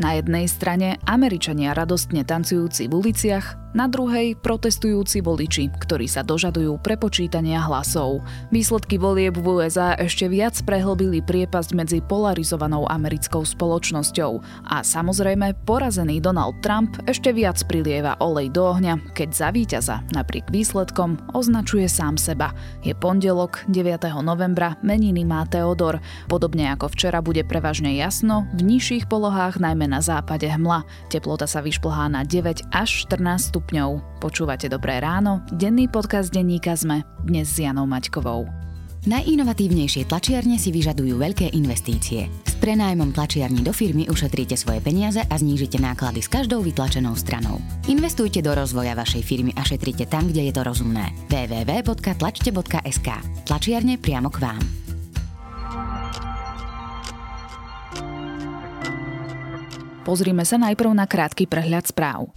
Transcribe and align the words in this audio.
Na 0.00 0.16
jednej 0.16 0.48
strane 0.48 0.96
Američania 1.04 1.76
radostne 1.76 2.24
tancujúci 2.24 2.88
v 2.88 2.92
uliciach, 3.04 3.59
na 3.70 3.86
druhej 3.86 4.34
protestujúci 4.34 5.22
voliči, 5.22 5.70
ktorí 5.70 6.10
sa 6.10 6.26
dožadujú 6.26 6.82
prepočítania 6.82 7.62
hlasov. 7.62 8.22
Výsledky 8.50 8.98
volieb 8.98 9.38
v 9.38 9.62
USA 9.62 9.94
ešte 9.94 10.26
viac 10.26 10.58
prehlbili 10.66 11.22
priepasť 11.22 11.70
medzi 11.78 11.98
polarizovanou 12.02 12.90
americkou 12.90 13.46
spoločnosťou 13.46 14.42
a 14.66 14.82
samozrejme 14.82 15.54
porazený 15.62 16.18
Donald 16.18 16.58
Trump 16.64 16.98
ešte 17.06 17.30
viac 17.30 17.62
prilieva 17.70 18.18
olej 18.18 18.50
do 18.50 18.74
ohňa, 18.74 19.14
keď 19.14 19.28
za 19.30 19.48
víťaza 19.54 19.96
napriek 20.10 20.50
výsledkom 20.50 21.20
označuje 21.30 21.86
sám 21.86 22.18
seba. 22.18 22.50
Je 22.82 22.90
pondelok 22.96 23.62
9. 23.70 24.10
novembra, 24.24 24.74
meniny 24.82 25.22
má 25.22 25.46
Teodor. 25.46 26.02
Podobne 26.26 26.74
ako 26.74 26.90
včera 26.90 27.22
bude 27.22 27.46
prevažne 27.46 27.94
jasno, 27.94 28.50
v 28.58 28.66
nižších 28.66 29.06
polohách 29.06 29.62
najmä 29.62 29.86
na 29.86 30.02
západe 30.02 30.50
hmla. 30.50 30.82
Teplota 31.06 31.46
sa 31.46 31.62
vyšplhá 31.62 32.10
na 32.10 32.26
9 32.26 32.74
až 32.74 33.06
14 33.06 33.59
stupňov. 33.60 34.24
Počúvate 34.24 34.72
Dobré 34.72 34.96
ráno, 35.04 35.44
denný 35.52 35.92
podcast 35.92 36.32
denníka 36.32 36.72
ZME, 36.72 37.04
dnes 37.28 37.52
s 37.52 37.60
Janou 37.60 37.84
Maťkovou. 37.84 38.48
Najinovatívnejšie 39.04 40.08
tlačiarne 40.08 40.56
si 40.56 40.72
vyžadujú 40.72 41.20
veľké 41.20 41.52
investície. 41.52 42.28
S 42.44 42.56
prenájmom 42.56 43.12
tlačiarní 43.12 43.60
do 43.64 43.72
firmy 43.72 44.08
ušetríte 44.08 44.56
svoje 44.56 44.80
peniaze 44.80 45.20
a 45.24 45.34
znížite 45.36 45.76
náklady 45.76 46.24
s 46.24 46.28
každou 46.28 46.64
vytlačenou 46.64 47.12
stranou. 47.16 47.60
Investujte 47.88 48.40
do 48.40 48.52
rozvoja 48.56 48.96
vašej 48.96 49.24
firmy 49.24 49.52
a 49.56 49.64
šetrite 49.64 50.08
tam, 50.08 50.28
kde 50.28 50.48
je 50.48 50.52
to 50.56 50.64
rozumné. 50.64 51.12
www.tlačte.sk 51.28 53.08
Tlačiarne 53.44 53.96
priamo 54.00 54.28
k 54.32 54.40
vám. 54.40 54.60
Pozrime 60.04 60.48
sa 60.48 60.56
najprv 60.56 60.96
na 60.96 61.04
krátky 61.04 61.44
prehľad 61.44 61.88
správ. 61.88 62.32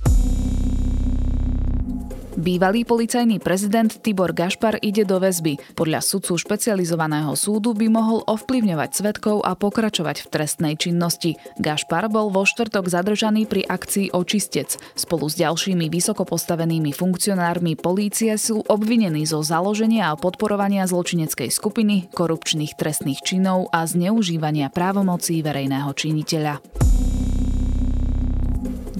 Bývalý 2.33 2.81
policajný 2.81 3.37
prezident 3.37 3.93
Tibor 3.93 4.33
Gašpar 4.33 4.81
ide 4.81 5.05
do 5.05 5.21
väzby. 5.21 5.77
Podľa 5.77 6.01
sudcu 6.01 6.33
špecializovaného 6.33 7.37
súdu 7.37 7.77
by 7.77 7.85
mohol 7.93 8.25
ovplyvňovať 8.25 8.89
svetkov 8.89 9.45
a 9.45 9.53
pokračovať 9.53 10.25
v 10.25 10.27
trestnej 10.33 10.73
činnosti. 10.73 11.37
Gašpar 11.61 12.09
bol 12.09 12.33
vo 12.33 12.41
štvrtok 12.41 12.89
zadržaný 12.89 13.45
pri 13.45 13.69
akcii 13.69 14.17
Očistec. 14.17 14.73
Spolu 14.97 15.29
s 15.29 15.37
ďalšími 15.37 15.93
vysoko 15.93 16.25
postavenými 16.25 16.89
funkcionármi 16.89 17.77
polície 17.77 18.33
sú 18.41 18.65
obvinení 18.65 19.29
zo 19.29 19.45
založenia 19.45 20.09
a 20.09 20.17
podporovania 20.17 20.89
zločineckej 20.89 21.53
skupiny, 21.53 22.09
korupčných 22.17 22.73
trestných 22.73 23.21
činov 23.21 23.69
a 23.69 23.85
zneužívania 23.85 24.73
právomocí 24.73 25.45
verejného 25.45 25.93
činiteľa. 25.93 26.65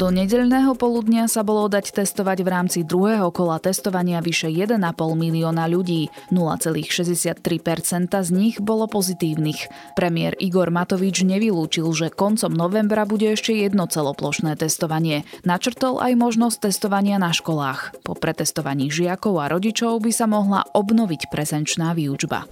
Do 0.03 0.11
nedeľného 0.11 0.75
poludnia 0.75 1.31
sa 1.31 1.47
bolo 1.47 1.71
dať 1.71 2.03
testovať 2.03 2.43
v 2.43 2.49
rámci 2.51 2.79
druhého 2.83 3.31
kola 3.31 3.55
testovania 3.55 4.19
vyše 4.19 4.51
1,5 4.51 4.75
milióna 4.99 5.63
ľudí. 5.71 6.11
0,63% 6.27 8.11
z 8.11 8.29
nich 8.35 8.59
bolo 8.59 8.91
pozitívnych. 8.91 9.71
Premiér 9.95 10.35
Igor 10.43 10.75
Matovič 10.75 11.23
nevylúčil, 11.23 11.87
že 11.95 12.11
koncom 12.11 12.51
novembra 12.51 13.07
bude 13.07 13.31
ešte 13.31 13.55
jedno 13.55 13.87
celoplošné 13.87 14.59
testovanie. 14.59 15.23
Načrtol 15.47 16.03
aj 16.03 16.19
možnosť 16.19 16.67
testovania 16.67 17.15
na 17.15 17.31
školách. 17.31 18.03
Po 18.03 18.11
pretestovaní 18.11 18.91
žiakov 18.91 19.39
a 19.39 19.47
rodičov 19.55 20.03
by 20.03 20.11
sa 20.11 20.27
mohla 20.27 20.67
obnoviť 20.75 21.31
prezenčná 21.31 21.95
výučba. 21.95 22.43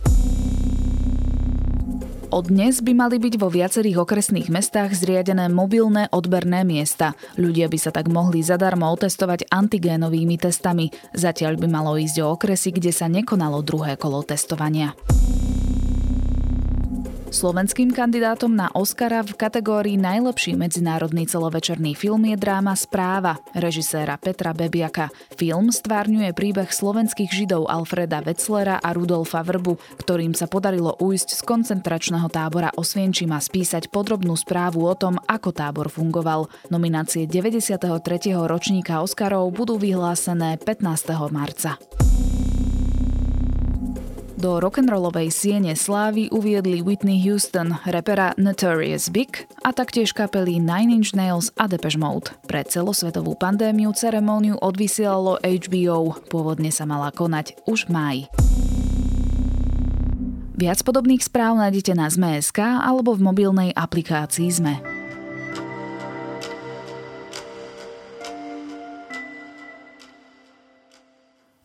Od 2.31 2.47
dnes 2.47 2.79
by 2.79 2.95
mali 2.95 3.19
byť 3.19 3.35
vo 3.35 3.51
viacerých 3.51 4.07
okresných 4.07 4.47
mestách 4.47 4.95
zriadené 4.95 5.51
mobilné 5.51 6.07
odberné 6.15 6.63
miesta. 6.63 7.11
Ľudia 7.35 7.67
by 7.67 7.75
sa 7.75 7.91
tak 7.91 8.07
mohli 8.07 8.39
zadarmo 8.39 8.87
otestovať 8.87 9.51
antigénovými 9.51 10.39
testami. 10.39 10.95
Zatiaľ 11.11 11.59
by 11.59 11.67
malo 11.67 11.99
ísť 11.99 12.23
o 12.23 12.31
okresy, 12.31 12.71
kde 12.71 12.95
sa 12.95 13.11
nekonalo 13.11 13.59
druhé 13.67 13.99
kolo 13.99 14.23
testovania. 14.23 14.95
Slovenským 17.31 17.95
kandidátom 17.95 18.51
na 18.51 18.67
Oscara 18.75 19.23
v 19.23 19.39
kategórii 19.39 19.95
Najlepší 19.95 20.59
medzinárodný 20.59 21.23
celovečerný 21.23 21.95
film 21.95 22.27
je 22.27 22.35
dráma 22.35 22.75
Správa 22.75 23.39
režiséra 23.55 24.19
Petra 24.19 24.51
Bebiaka. 24.51 25.07
Film 25.39 25.71
stvárňuje 25.71 26.35
príbeh 26.35 26.67
slovenských 26.67 27.31
židov 27.31 27.71
Alfreda 27.71 28.19
Wetzlera 28.19 28.83
a 28.83 28.91
Rudolfa 28.91 29.47
Vrbu, 29.47 29.79
ktorým 30.03 30.35
sa 30.35 30.51
podarilo 30.51 30.99
ujsť 30.99 31.39
z 31.39 31.41
koncentračného 31.47 32.27
tábora 32.27 32.67
Osvienčima 32.75 33.39
spísať 33.39 33.87
podrobnú 33.87 34.35
správu 34.35 34.83
o 34.83 34.91
tom, 34.99 35.15
ako 35.23 35.55
tábor 35.55 35.87
fungoval. 35.87 36.51
Nominácie 36.67 37.31
93. 37.31 37.79
ročníka 38.43 38.99
Oscarov 38.99 39.47
budú 39.55 39.79
vyhlásené 39.79 40.59
15. 40.59 41.31
marca. 41.31 41.79
Do 44.41 44.57
rock'n'rollovej 44.57 45.29
siene 45.29 45.77
slávy 45.77 46.25
uviedli 46.33 46.81
Whitney 46.81 47.21
Houston, 47.21 47.77
repera 47.85 48.33
Notorious 48.41 49.13
Big 49.13 49.45
a 49.61 49.69
taktiež 49.69 50.17
kapely 50.17 50.57
Nine 50.57 50.97
Inch 50.97 51.13
Nails 51.13 51.53
a 51.61 51.69
Depeche 51.69 52.01
Mode. 52.01 52.33
Pre 52.49 52.65
celosvetovú 52.65 53.37
pandémiu 53.37 53.93
ceremóniu 53.93 54.57
odvysielalo 54.57 55.37
HBO, 55.45 56.17
pôvodne 56.33 56.73
sa 56.73 56.89
mala 56.89 57.13
konať 57.13 57.53
už 57.69 57.85
v 57.85 57.89
máji. 57.93 58.21
Viac 60.57 60.81
podobných 60.81 61.21
správ 61.21 61.61
nájdete 61.61 61.93
na 61.93 62.09
Zme.sk 62.09 62.81
alebo 62.81 63.13
v 63.13 63.21
mobilnej 63.21 63.69
aplikácii 63.77 64.49
Zme. 64.49 64.90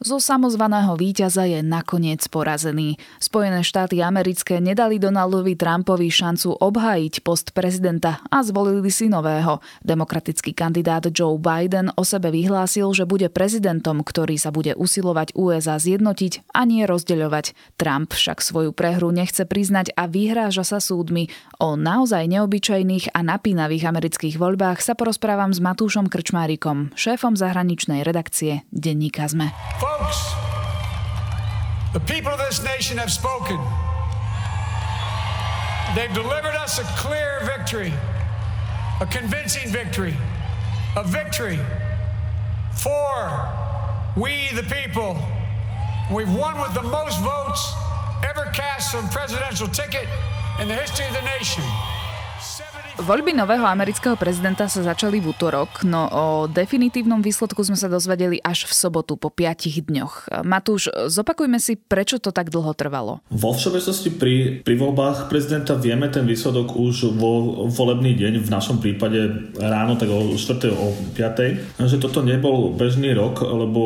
Zo 0.06 0.22
samozvaného 0.22 0.94
víťaza 0.94 1.50
je 1.50 1.67
nakoniec 1.67 2.22
porazený. 2.31 2.94
Spojené 3.19 3.67
štáty 3.67 3.99
americké 3.99 4.62
nedali 4.62 5.03
Donaldovi 5.03 5.59
Trumpovi 5.59 6.15
šancu 6.15 6.62
obhájiť 6.62 7.27
post 7.27 7.50
prezidenta 7.50 8.22
a 8.31 8.39
zvolili 8.47 8.87
si 8.87 9.11
nového. 9.11 9.59
Demokratický 9.83 10.55
kandidát 10.55 11.11
Joe 11.11 11.34
Biden 11.43 11.91
o 11.99 12.06
sebe 12.06 12.31
vyhlásil, 12.31 12.87
že 12.94 13.03
bude 13.03 13.27
prezidentom, 13.34 14.06
ktorý 14.06 14.39
sa 14.39 14.55
bude 14.55 14.78
usilovať 14.78 15.34
USA 15.34 15.75
zjednotiť 15.75 16.55
a 16.55 16.62
nie 16.62 16.87
rozdeľovať. 16.87 17.75
Trump 17.75 18.15
však 18.15 18.38
svoju 18.38 18.71
prehru 18.71 19.11
nechce 19.11 19.43
priznať 19.43 19.91
a 19.99 20.06
vyhráža 20.06 20.62
sa 20.62 20.78
súdmi. 20.78 21.34
O 21.59 21.75
naozaj 21.75 22.31
neobyčajných 22.31 23.11
a 23.11 23.27
napínavých 23.27 23.91
amerických 23.91 24.38
voľbách 24.38 24.87
sa 24.87 24.94
porozprávam 24.94 25.50
s 25.50 25.59
Matúšom 25.59 26.06
Krčmárikom, 26.06 26.94
šéfom 26.94 27.34
zahraničnej 27.34 28.06
redakcie 28.06 28.62
Denníka 28.71 29.27
ZME. 29.27 29.50
Folks, 29.98 30.34
the 31.94 32.00
people 32.00 32.30
of 32.30 32.38
this 32.38 32.62
nation 32.62 32.98
have 32.98 33.10
spoken. 33.10 33.58
They've 35.94 36.12
delivered 36.12 36.54
us 36.54 36.78
a 36.78 36.82
clear 36.98 37.40
victory, 37.44 37.92
a 39.00 39.06
convincing 39.06 39.70
victory, 39.70 40.14
a 40.96 41.04
victory 41.04 41.58
for 42.74 43.48
we 44.16 44.48
the 44.54 44.64
people. 44.64 45.16
We've 46.12 46.32
won 46.32 46.60
with 46.60 46.74
the 46.74 46.82
most 46.82 47.18
votes 47.20 47.72
ever 48.28 48.50
cast 48.52 48.90
from 48.90 49.08
presidential 49.08 49.68
ticket 49.68 50.06
in 50.60 50.68
the 50.68 50.74
history 50.74 51.06
of 51.06 51.14
the 51.14 51.22
nation. 51.22 51.64
Voľby 52.96 53.36
nového 53.36 53.68
amerického 53.68 54.16
prezidenta 54.16 54.72
sa 54.72 54.80
začali 54.80 55.20
v 55.20 55.36
útorok, 55.36 55.84
no 55.84 56.08
o 56.08 56.24
definitívnom 56.48 57.20
výsledku 57.20 57.60
sme 57.60 57.76
sa 57.76 57.92
dozvedeli 57.92 58.40
až 58.40 58.64
v 58.64 58.72
sobotu 58.72 59.20
po 59.20 59.28
piatich 59.28 59.84
dňoch. 59.84 60.32
Matúš, 60.48 60.88
zopakujme 61.12 61.60
si, 61.60 61.76
prečo 61.76 62.16
to 62.16 62.32
tak 62.32 62.48
dlho 62.48 62.72
trvalo. 62.72 63.20
Vo 63.28 63.52
všeobecnosti 63.52 64.16
pri, 64.16 64.64
pri 64.64 64.74
voľbách 64.81 65.28
prezidenta 65.28 65.76
vieme 65.76 66.08
ten 66.08 66.25
výsledok 66.25 66.72
už 66.72 67.12
vo 67.20 67.69
volebný 67.69 68.16
deň, 68.16 68.40
v 68.40 68.48
našom 68.48 68.81
prípade 68.81 69.52
ráno, 69.60 70.00
tak 70.00 70.08
o 70.08 70.32
4. 70.32 70.72
o 70.72 70.96
5. 71.12 71.76
Že 71.76 72.00
toto 72.00 72.25
nebol 72.25 72.72
bežný 72.72 73.12
rok, 73.12 73.44
lebo 73.44 73.81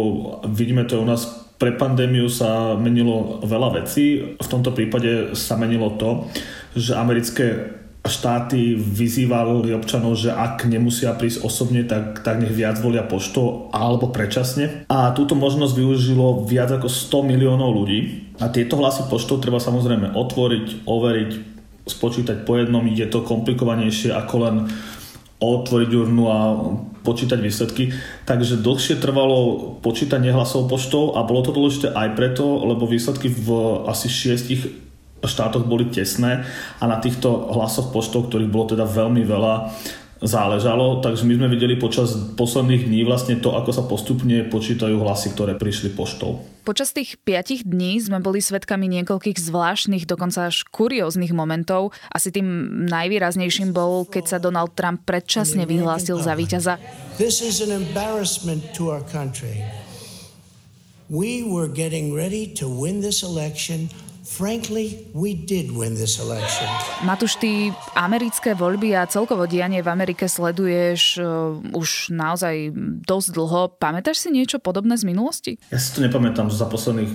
vidíme 0.47 0.87
to 0.87 1.03
u 1.03 1.07
nás 1.07 1.51
pre 1.61 1.77
pandémiu 1.77 2.33
sa 2.33 2.73
menilo 2.79 3.43
veľa 3.45 3.85
vecí. 3.85 4.39
V 4.41 4.49
tomto 4.49 4.73
prípade 4.73 5.37
sa 5.37 5.61
menilo 5.61 5.93
to, 6.01 6.25
že 6.73 6.97
americké 6.97 7.80
štáty 8.01 8.81
vyzývali 8.81 9.77
občanov, 9.77 10.17
že 10.17 10.33
ak 10.33 10.65
nemusia 10.65 11.13
prísť 11.13 11.45
osobne, 11.45 11.85
tak, 11.85 12.25
tak 12.25 12.41
nech 12.41 12.53
viac 12.53 12.81
volia 12.81 13.05
poštou 13.05 13.69
alebo 13.77 14.09
predčasne. 14.09 14.89
A 14.89 15.13
túto 15.13 15.37
možnosť 15.37 15.77
využilo 15.77 16.49
viac 16.49 16.73
ako 16.73 16.89
100 16.89 17.31
miliónov 17.31 17.77
ľudí. 17.77 18.33
A 18.41 18.49
tieto 18.49 18.81
hlasy 18.81 19.05
poštou 19.13 19.37
treba 19.37 19.61
samozrejme 19.61 20.17
otvoriť, 20.17 20.89
overiť, 20.89 21.31
spočítať 21.85 22.49
po 22.49 22.57
jednom. 22.57 22.85
Je 22.89 23.05
to 23.05 23.21
komplikovanejšie 23.21 24.17
ako 24.17 24.35
len 24.49 24.57
otvoriť 25.41 25.91
urnu 25.97 26.25
a 26.29 26.39
počítať 27.05 27.37
výsledky. 27.41 27.93
Takže 28.25 28.61
dlhšie 28.61 29.01
trvalo 29.01 29.73
počítanie 29.81 30.33
hlasov 30.33 30.69
poštou 30.69 31.17
a 31.17 31.25
bolo 31.25 31.41
to 31.45 31.57
dôležité 31.57 31.93
aj 31.93 32.17
preto, 32.17 32.45
lebo 32.65 32.85
výsledky 32.85 33.33
v 33.33 33.49
asi 33.89 34.09
šiestich 34.09 34.90
štátoch 35.25 35.69
boli 35.69 35.89
tesné 35.93 36.45
a 36.81 36.85
na 36.89 37.01
týchto 37.01 37.53
hlasoch 37.53 37.93
poštov, 37.93 38.29
ktorých 38.29 38.53
bolo 38.53 38.73
teda 38.73 38.85
veľmi 38.89 39.23
veľa, 39.25 39.55
záležalo, 40.21 41.01
takže 41.01 41.25
my 41.25 41.41
sme 41.41 41.49
videli 41.49 41.81
počas 41.81 42.13
posledných 42.37 42.93
dní 42.93 43.09
vlastne 43.09 43.41
to, 43.41 43.57
ako 43.57 43.73
sa 43.73 43.85
postupne 43.89 44.45
počítajú 44.53 45.01
hlasy, 45.01 45.33
ktoré 45.33 45.57
prišli 45.57 45.97
poštou. 45.97 46.45
Počas 46.69 46.93
tých 46.93 47.17
piatich 47.25 47.65
dní 47.65 47.97
sme 47.97 48.21
boli 48.21 48.45
svedkami 48.45 48.85
niekoľkých 49.01 49.41
zvláštnych, 49.41 50.05
dokonca 50.05 50.53
až 50.53 50.69
kurióznych 50.69 51.33
momentov. 51.33 51.97
Asi 52.13 52.29
tým 52.29 52.47
najvýraznejším 52.93 53.73
bol, 53.73 54.05
keď 54.05 54.37
sa 54.37 54.39
Donald 54.39 54.77
Trump 54.77 55.09
predčasne 55.09 55.65
vyhlásil 55.65 56.21
za 56.21 56.37
víťaza. 56.37 56.77
This 57.17 57.41
is 57.41 57.65
an 57.65 57.73
embarrassment 57.73 58.61
to 58.77 58.93
our 58.93 59.01
country. 59.09 59.65
We 61.09 61.43
were 61.43 61.67
getting 61.67 62.13
ready 62.13 62.47
to 62.61 62.69
win 62.69 63.01
this 63.01 63.25
election 63.25 63.89
Frankly, 64.31 65.11
we 65.11 65.35
did 65.35 65.75
win 65.75 65.99
this 65.99 66.23
election. 66.23 66.71
Matúš, 67.03 67.35
ty 67.43 67.75
americké 67.99 68.55
voľby 68.55 68.95
a 68.95 69.03
celkovo 69.11 69.51
dianie 69.51 69.83
v 69.83 69.91
Amerike 69.91 70.31
sleduješ 70.31 71.19
uh, 71.19 71.59
už 71.75 72.15
naozaj 72.15 72.71
dosť 73.03 73.29
dlho. 73.35 73.75
Pamätáš 73.83 74.23
si 74.23 74.31
niečo 74.31 74.63
podobné 74.63 74.95
z 74.95 75.03
minulosti? 75.03 75.53
Ja 75.75 75.83
si 75.83 75.91
to 75.99 76.07
nepamätám 76.07 76.47
za 76.47 76.71
posledných 76.71 77.11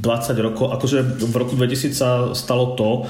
20 0.00 0.40
rokov. 0.40 0.72
Akože 0.80 1.20
v 1.20 1.34
roku 1.36 1.60
2000 1.60 1.92
sa 1.92 2.32
stalo 2.32 2.72
to, 2.72 3.04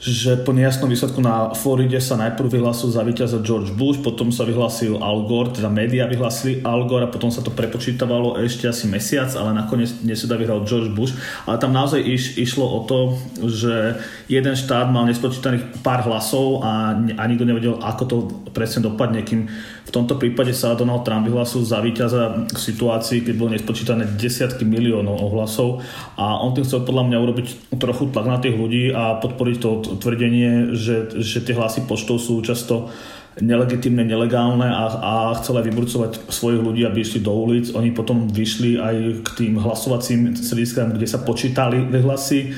že 0.00 0.40
po 0.40 0.56
nejasnom 0.56 0.88
výsledku 0.88 1.20
na 1.20 1.52
Floride 1.52 2.00
sa 2.00 2.16
najprv 2.16 2.56
vyhlásil 2.56 2.88
za 2.88 3.04
víťaza 3.04 3.44
George 3.44 3.76
Bush, 3.76 4.00
potom 4.00 4.32
sa 4.32 4.48
vyhlásil 4.48 4.96
Al 4.96 5.28
Gore, 5.28 5.52
teda 5.52 5.68
médiá 5.68 6.08
vyhlásili 6.08 6.64
Al 6.64 6.88
Gore 6.88 7.04
a 7.04 7.12
potom 7.12 7.28
sa 7.28 7.44
to 7.44 7.52
prepočítavalo 7.52 8.40
ešte 8.40 8.64
asi 8.64 8.88
mesiac, 8.88 9.28
ale 9.36 9.52
nakoniec 9.52 9.92
neseda 10.00 10.40
vyhral 10.40 10.64
George 10.64 10.88
Bush. 10.96 11.12
Ale 11.44 11.60
tam 11.60 11.76
naozaj 11.76 12.00
iš, 12.00 12.40
išlo 12.40 12.64
o 12.64 12.80
to, 12.88 13.20
že 13.44 14.00
jeden 14.24 14.56
štát 14.56 14.88
mal 14.88 15.04
nespočítaných 15.04 15.84
pár 15.84 16.08
hlasov 16.08 16.64
a, 16.64 16.96
a 16.96 17.22
nikto 17.28 17.44
nevedel, 17.44 17.76
ako 17.84 18.02
to 18.08 18.16
presne 18.56 18.80
dopadne, 18.80 19.20
kým 19.20 19.52
v 19.90 19.98
tomto 19.98 20.14
prípade 20.14 20.54
sa 20.54 20.78
Donald 20.78 21.02
Trump 21.02 21.26
vyhlásil 21.26 21.66
za 21.66 21.82
víťaza 21.82 22.46
v 22.46 22.54
situácii, 22.54 23.26
keď 23.26 23.34
bolo 23.34 23.50
nespočítané 23.58 24.06
desiatky 24.14 24.62
miliónov 24.62 25.18
ohlasov 25.18 25.82
a 26.14 26.38
on 26.38 26.54
tým 26.54 26.62
chcel 26.62 26.86
podľa 26.86 27.10
mňa 27.10 27.18
urobiť 27.18 27.46
trochu 27.74 28.14
tlak 28.14 28.26
na 28.30 28.38
tých 28.38 28.54
ľudí 28.54 28.94
a 28.94 29.18
podporiť 29.18 29.56
to 29.58 29.98
tvrdenie, 29.98 30.78
že, 30.78 31.10
že 31.18 31.42
tie 31.42 31.58
hlasy 31.58 31.90
poštou 31.90 32.22
sú 32.22 32.38
často 32.46 32.86
nelegitímne, 33.42 34.06
nelegálne 34.06 34.70
a, 34.70 34.84
a 34.94 35.12
chcel 35.42 35.58
aj 35.58 35.66
vyburcovať 35.66 36.10
svojich 36.30 36.62
ľudí, 36.62 36.86
aby 36.86 37.02
išli 37.02 37.18
do 37.26 37.34
ulic. 37.34 37.74
Oni 37.74 37.90
potom 37.90 38.30
vyšli 38.30 38.78
aj 38.78 39.26
k 39.26 39.28
tým 39.42 39.58
hlasovacím 39.58 40.38
strediskám, 40.38 40.94
kde 40.94 41.06
sa 41.10 41.18
počítali 41.18 41.82
hlasy 41.90 42.54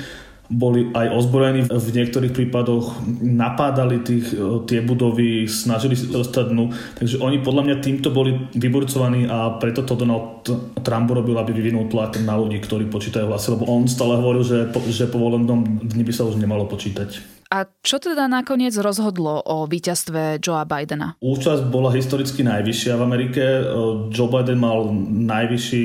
boli 0.52 0.92
aj 0.92 1.16
ozbrojení 1.16 1.64
v 1.72 1.88
niektorých 1.96 2.36
prípadoch, 2.36 3.00
napádali 3.24 4.04
tých, 4.04 4.36
e, 4.36 4.68
tie 4.68 4.84
budovy, 4.84 5.48
snažili 5.48 5.96
sa 5.96 6.12
dostať 6.12 6.52
dnu. 6.52 6.68
Takže 7.00 7.16
oni 7.24 7.40
podľa 7.40 7.62
mňa 7.72 7.76
týmto 7.80 8.12
boli 8.12 8.36
vyburcovaní 8.52 9.24
a 9.24 9.56
preto 9.56 9.80
to 9.88 9.96
Donald 9.96 10.44
Trump 10.84 11.08
robil, 11.08 11.40
aby 11.40 11.56
vyvinul 11.56 11.88
tlak 11.88 12.20
na 12.20 12.36
ľudí, 12.36 12.60
ktorí 12.60 12.92
počítajú 12.92 13.32
hlasy, 13.32 13.56
lebo 13.56 13.64
on 13.64 13.88
stále 13.88 14.20
hovoril, 14.20 14.44
že 14.44 14.68
po, 14.68 14.84
že 14.84 15.08
po 15.08 15.16
volebnom 15.16 15.80
dni 15.80 16.04
by 16.04 16.12
sa 16.12 16.28
už 16.28 16.36
nemalo 16.36 16.68
počítať. 16.68 17.40
A 17.52 17.68
čo 17.84 18.00
teda 18.00 18.32
nakoniec 18.32 18.72
rozhodlo 18.80 19.44
o 19.44 19.68
víťazstve 19.68 20.40
Joea 20.40 20.64
Bidena? 20.64 21.20
Účasť 21.20 21.68
bola 21.68 21.92
historicky 21.92 22.40
najvyššia 22.40 22.96
v 22.96 23.02
Amerike. 23.04 23.44
E, 23.44 23.62
Joe 24.08 24.28
Biden 24.28 24.60
mal 24.60 24.88
najvyšší 25.28 25.84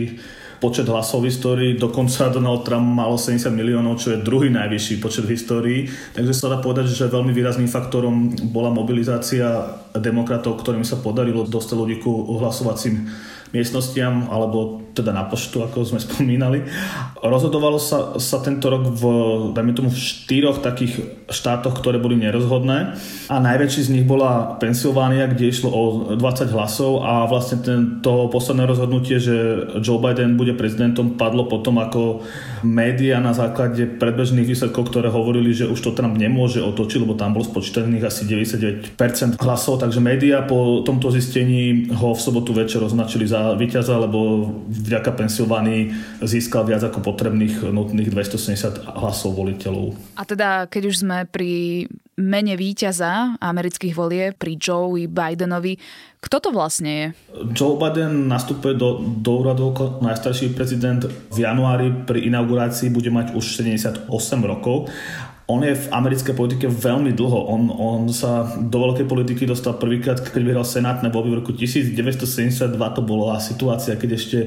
počet 0.57 0.89
hlasov 0.89 1.21
v 1.21 1.29
histórii, 1.29 1.71
dokonca 1.77 2.33
Donald 2.33 2.65
Trump 2.65 2.85
mal 2.97 3.13
70 3.13 3.53
miliónov, 3.53 4.01
čo 4.01 4.17
je 4.17 4.23
druhý 4.25 4.49
najvyšší 4.49 4.97
počet 4.97 5.29
v 5.29 5.33
histórii. 5.37 5.79
Takže 6.17 6.33
sa 6.33 6.49
dá 6.49 6.57
povedať, 6.57 6.89
že 6.89 7.11
veľmi 7.11 7.29
výrazným 7.29 7.69
faktorom 7.69 8.33
bola 8.49 8.73
mobilizácia 8.73 9.77
demokratov, 9.93 10.57
ktorým 10.61 10.81
sa 10.81 10.97
podarilo 10.97 11.45
dostať 11.45 11.75
ľudí 11.77 11.97
ku 12.01 12.37
hlasovacím 12.41 13.05
miestnostiam 13.55 14.27
alebo 14.27 14.86
teda 14.97 15.13
na 15.13 15.29
poštu, 15.29 15.61
ako 15.61 15.85
sme 15.85 15.99
spomínali. 16.07 16.65
Rozhodovalo 17.21 17.77
sa, 17.77 18.17
sa 18.17 18.41
tento 18.41 18.73
rok 18.73 18.89
v, 18.89 19.03
dajme 19.53 19.73
tomu, 19.77 19.89
v 19.93 19.99
štyroch 19.99 20.65
takých 20.65 21.25
štátoch, 21.29 21.77
ktoré 21.77 22.01
boli 22.01 22.17
nerozhodné 22.17 22.97
a 23.27 23.35
najväčší 23.37 23.81
z 23.85 23.93
nich 23.93 24.05
bola 24.07 24.57
Pensylvánia, 24.57 25.27
kde 25.27 25.51
išlo 25.51 25.69
o 25.69 25.83
20 26.15 26.55
hlasov 26.55 27.03
a 27.03 27.27
vlastne 27.27 27.59
to 28.01 28.31
posledné 28.31 28.63
rozhodnutie, 28.63 29.19
že 29.19 29.35
Joe 29.83 29.99
Biden 29.99 30.39
bude 30.39 30.55
prezidentom, 30.55 31.19
padlo 31.19 31.45
potom 31.45 31.77
ako 31.83 32.23
média 32.63 33.19
na 33.19 33.35
základe 33.35 33.85
predbežných 33.99 34.47
výsledkov, 34.47 34.89
ktoré 34.89 35.11
hovorili, 35.11 35.51
že 35.51 35.67
už 35.67 35.79
to 35.83 35.91
Trump 35.93 36.15
nemôže 36.15 36.63
otočiť, 36.63 37.03
lebo 37.03 37.19
tam 37.19 37.35
bolo 37.35 37.45
spočítaných 37.45 38.07
asi 38.07 38.23
99% 38.25 39.37
hlasov, 39.37 39.83
takže 39.83 39.99
média 39.99 40.41
po 40.47 40.81
tomto 40.87 41.11
zistení 41.11 41.91
ho 41.91 42.15
v 42.15 42.23
sobotu 42.23 42.55
večer 42.55 42.79
označili 42.79 43.27
za 43.27 43.53
víťaza, 43.59 43.99
lebo 43.99 44.47
vďaka 44.87 45.11
Pensylvánii 45.11 45.81
získal 46.23 46.63
viac 46.63 46.87
ako 46.87 47.03
potrebných 47.03 47.67
nutných 47.67 48.09
270 48.09 48.87
hlasov 48.87 49.35
voliteľov. 49.35 49.93
A 50.15 50.23
teda, 50.23 50.65
keď 50.71 50.83
už 50.89 51.03
sme 51.03 51.27
pri 51.27 51.85
mene 52.17 52.57
víťaza 52.57 53.37
amerických 53.37 53.93
volie, 53.93 54.33
pri 54.33 54.57
Joe 54.57 55.05
Bidenovi, 55.05 55.77
kto 56.17 56.41
to 56.41 56.49
vlastne 56.49 56.89
je? 56.89 57.07
Joe 57.53 57.77
Biden 57.77 58.25
nastupuje 58.25 58.73
do, 58.73 58.97
do 59.21 59.31
úradu 59.45 59.69
ako 59.69 60.01
najstarší 60.01 60.57
prezident 60.57 61.05
v 61.05 61.37
januári 61.37 61.93
pri 61.93 62.25
inaugurácii 62.25 62.89
bude 62.89 63.13
mať 63.13 63.37
už 63.37 63.61
78 63.61 64.09
rokov 64.41 64.89
on 65.47 65.63
je 65.63 65.79
v 65.79 65.87
americkej 65.95 66.35
politike 66.35 66.67
veľmi 66.67 67.15
dlho. 67.15 67.39
On, 67.47 67.71
on 67.71 68.01
sa 68.11 68.59
do 68.59 68.83
veľkej 68.83 69.07
politiky 69.07 69.47
dostal 69.47 69.79
prvýkrát, 69.79 70.19
keď 70.19 70.43
vyhral 70.43 70.67
senátne 70.67 71.07
voľby 71.07 71.31
v 71.31 71.39
roku 71.39 71.51
1972. 71.55 72.75
To 72.75 73.01
bola 73.01 73.39
situácia, 73.39 73.95
keď 73.95 74.09
ešte 74.19 74.37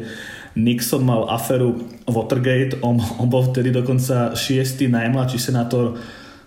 Nixon 0.61 1.01
mal 1.01 1.25
aferu 1.33 1.89
Watergate. 2.05 2.85
On, 2.85 3.01
on 3.01 3.33
bol 3.33 3.49
vtedy 3.49 3.73
dokonca 3.73 4.37
šiestý 4.37 4.93
najmladší 4.93 5.41
senátor 5.41 5.97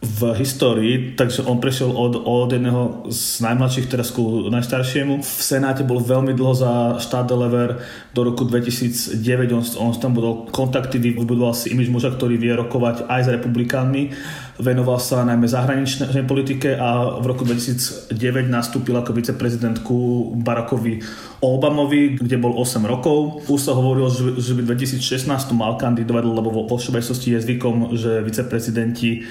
v 0.03 0.35
histórii, 0.35 1.15
takže 1.15 1.47
on 1.47 1.63
prešiel 1.63 1.87
od, 1.87 2.19
od 2.27 2.51
jedného 2.51 3.07
z 3.07 3.39
najmladších 3.39 3.87
teraz 3.87 4.11
ku 4.11 4.51
najstaršiemu. 4.51 5.23
V 5.23 5.39
Senáte 5.39 5.87
bol 5.87 6.03
veľmi 6.03 6.35
dlho 6.35 6.51
za 6.51 6.71
štát 6.99 7.31
Delaware 7.31 7.79
do 8.11 8.27
roku 8.27 8.43
2009, 8.43 9.23
on, 9.55 9.63
on 9.79 9.95
tam 9.95 10.11
budol 10.11 10.51
kontakty, 10.51 10.99
vybudoval 10.99 11.55
si 11.55 11.71
imiž 11.71 11.87
muža, 11.87 12.11
ktorý 12.11 12.35
vie 12.35 12.51
rokovať 12.51 13.07
aj 13.07 13.21
s 13.23 13.29
republikánmi, 13.31 14.11
venoval 14.59 14.99
sa 14.99 15.23
najmä 15.23 15.47
zahraničnej 15.47 16.27
politike 16.27 16.75
a 16.75 17.17
v 17.23 17.25
roku 17.31 17.47
2009 17.47 18.13
nastúpil 18.51 18.99
ako 18.99 19.15
viceprezidentku 19.15 19.95
Barackovi 20.43 20.99
Obamovi, 21.39 22.19
kde 22.19 22.37
bol 22.43 22.59
8 22.59 22.83
rokov. 22.83 23.47
Už 23.47 23.71
sa 23.71 23.71
hovorilo, 23.71 24.11
že, 24.11 24.35
že 24.35 24.51
by 24.51 24.75
2016 24.75 25.31
mal 25.55 25.79
kandidovať, 25.79 26.23
lebo 26.27 26.67
vo 26.67 26.75
všeobecnosti 26.75 27.33
je 27.33 27.39
zvykom, 27.39 27.95
že 27.95 28.19
viceprezidenti 28.19 29.23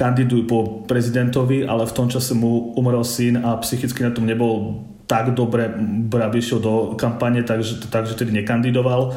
kandidujú 0.00 0.42
po 0.48 0.58
prezidentovi, 0.88 1.68
ale 1.68 1.84
v 1.84 1.92
tom 1.92 2.08
čase 2.08 2.32
mu 2.32 2.72
umrel 2.72 3.04
syn 3.04 3.44
a 3.44 3.60
psychicky 3.60 4.00
na 4.00 4.16
tom 4.16 4.24
nebol 4.24 4.80
tak 5.04 5.36
dobre, 5.36 5.68
išiel 6.38 6.62
do 6.62 6.74
kampane, 6.96 7.44
takže, 7.44 7.84
takže 7.92 8.16
tedy 8.16 8.32
nekandidoval 8.40 9.12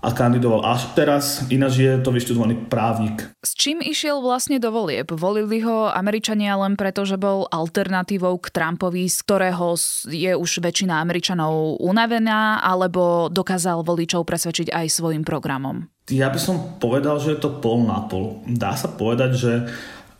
a 0.00 0.08
kandidoval 0.16 0.64
až 0.64 0.96
teraz, 0.96 1.44
ináč 1.52 1.84
je 1.84 1.92
to 2.00 2.08
vyštudovaný 2.08 2.56
právnik. 2.72 3.28
S 3.44 3.52
čím 3.52 3.84
išiel 3.84 4.24
vlastne 4.24 4.56
do 4.56 4.72
volieb? 4.72 5.12
Volili 5.12 5.60
ho 5.60 5.92
Američania 5.92 6.56
len 6.56 6.72
preto, 6.72 7.04
že 7.04 7.20
bol 7.20 7.44
alternatívou 7.52 8.40
k 8.40 8.48
Trumpovi, 8.48 9.06
z 9.12 9.18
ktorého 9.20 9.76
je 10.08 10.32
už 10.32 10.50
väčšina 10.64 11.04
Američanov 11.04 11.78
unavená, 11.84 12.64
alebo 12.64 13.28
dokázal 13.28 13.84
voličov 13.84 14.24
presvedčiť 14.24 14.72
aj 14.72 14.86
svojim 14.88 15.22
programom? 15.22 15.84
Ja 16.08 16.32
by 16.32 16.40
som 16.40 16.80
povedal, 16.80 17.20
že 17.20 17.36
je 17.36 17.44
to 17.44 17.60
pol 17.60 17.84
na 17.84 18.02
pol. 18.08 18.40
Dá 18.48 18.74
sa 18.74 18.88
povedať, 18.90 19.30
že 19.36 19.52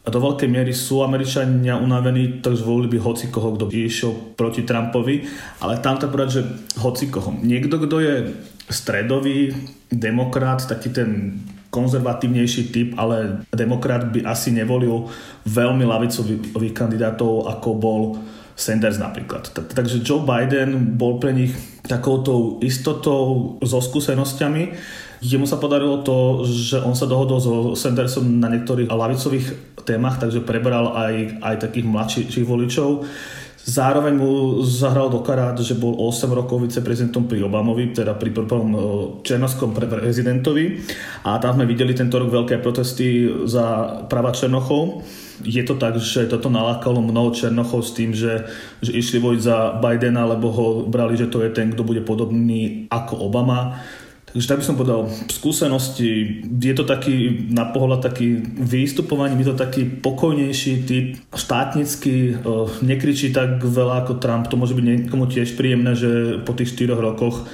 do 0.01 0.19
veľkej 0.19 0.49
miery 0.49 0.73
sú 0.73 1.05
Američania 1.05 1.77
unavení, 1.77 2.41
takže 2.41 2.65
zvolili 2.65 2.97
by 2.97 2.99
hoci 3.05 3.29
koho, 3.29 3.53
kto 3.53 3.69
išiel 3.69 4.33
proti 4.33 4.65
Trumpovi, 4.65 5.29
ale 5.61 5.77
tam 5.85 6.01
to 6.01 6.09
povedať, 6.09 6.31
že 6.41 6.43
hoci 6.81 7.13
koho. 7.13 7.37
Niekto, 7.37 7.77
kto 7.85 7.97
je 8.01 8.15
stredový 8.73 9.53
demokrat, 9.93 10.65
taký 10.65 10.89
ten 10.89 11.37
konzervatívnejší 11.71 12.75
typ, 12.75 12.89
ale 12.99 13.47
demokrat 13.55 14.11
by 14.11 14.27
asi 14.27 14.51
nevolil 14.51 15.07
veľmi 15.47 15.87
lavicových 15.87 16.75
kandidátov, 16.75 17.47
ako 17.47 17.69
bol 17.79 18.03
Sanders 18.57 18.99
napríklad. 18.99 19.53
Takže 19.53 20.03
Joe 20.05 20.21
Biden 20.21 20.99
bol 20.99 21.17
pre 21.23 21.33
nich 21.33 21.55
takouto 21.91 22.63
istotou 22.63 23.59
so 23.59 23.83
skúsenosťami, 23.83 24.79
Jemu 25.21 25.45
sa 25.45 25.61
podarilo 25.61 26.01
to, 26.01 26.49
že 26.49 26.81
on 26.81 26.97
sa 26.97 27.05
dohodol 27.05 27.45
so 27.45 27.55
Sandersom 27.77 28.41
na 28.41 28.49
niektorých 28.49 28.89
lavicových 28.89 29.77
témach, 29.85 30.17
takže 30.17 30.41
prebral 30.41 30.97
aj, 30.97 31.45
aj 31.45 31.55
takých 31.61 31.85
mladších 31.85 32.47
voličov. 32.49 33.05
Zároveň 33.61 34.17
mu 34.17 34.65
zahral 34.65 35.13
do 35.13 35.21
karát, 35.21 35.53
že 35.61 35.77
bol 35.77 35.93
8 36.09 36.25
rokov 36.33 36.65
viceprezidentom 36.65 37.29
pri 37.29 37.45
Obamovi, 37.45 37.93
teda 37.93 38.17
pri 38.17 38.33
prvom 38.33 38.69
e, 38.73 38.79
černoskom 39.21 39.77
prezidentovi. 39.77 40.81
A 41.29 41.37
tam 41.37 41.61
sme 41.61 41.69
videli 41.69 41.93
tento 41.93 42.17
rok 42.17 42.33
veľké 42.33 42.57
protesty 42.65 43.29
za 43.45 44.01
práva 44.09 44.33
Černochov. 44.33 45.05
Je 45.45 45.63
to 45.65 45.75
tak, 45.77 45.97
že 45.97 46.29
toto 46.29 46.53
nalákalo 46.53 47.01
mnoho 47.01 47.33
Černochov 47.33 47.87
s 47.87 47.95
tým, 47.97 48.13
že, 48.13 48.49
že 48.85 48.93
išli 48.93 49.19
voliť 49.23 49.41
za 49.41 49.77
Bidena, 49.81 50.29
lebo 50.29 50.53
ho 50.53 50.67
brali, 50.85 51.17
že 51.17 51.29
to 51.29 51.41
je 51.45 51.51
ten, 51.51 51.73
kto 51.73 51.83
bude 51.85 52.03
podobný 52.05 52.87
ako 52.93 53.29
Obama. 53.29 53.81
Takže 54.31 54.47
tak 54.47 54.59
by 54.63 54.65
som 54.65 54.79
povedal, 54.79 55.11
skúsenosti, 55.27 56.39
je 56.47 56.75
to 56.79 56.87
taký 56.87 57.51
na 57.51 57.67
pohľad 57.67 57.99
taký 57.99 58.39
výstupovaný, 58.63 59.35
je 59.43 59.51
to 59.51 59.59
taký 59.59 59.83
pokojnejší 59.83 60.87
typ, 60.87 61.19
štátnický, 61.35 62.17
e, 62.31 62.55
nekričí 62.87 63.35
tak 63.35 63.59
veľa 63.59 64.07
ako 64.07 64.23
Trump, 64.23 64.47
to 64.47 64.55
môže 64.55 64.79
byť 64.79 64.87
niekomu 64.87 65.27
tiež 65.27 65.59
príjemné, 65.59 65.99
že 65.99 66.39
po 66.47 66.55
tých 66.55 66.79
4 66.79 66.95
rokoch 66.95 67.51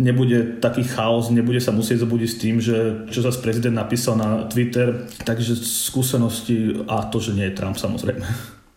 nebude 0.00 0.58
taký 0.64 0.82
chaos, 0.88 1.28
nebude 1.28 1.60
sa 1.60 1.76
musieť 1.76 2.08
zobudiť 2.08 2.28
s 2.28 2.40
tým, 2.40 2.56
že 2.58 3.04
čo 3.12 3.20
zase 3.20 3.44
prezident 3.44 3.76
napísal 3.76 4.16
na 4.16 4.48
Twitter, 4.48 5.04
takže 5.22 5.54
skúsenosti 5.60 6.80
a 6.88 7.04
to, 7.12 7.20
že 7.20 7.36
nie 7.36 7.52
je 7.52 7.56
Trump 7.56 7.76
samozrejme. 7.76 8.24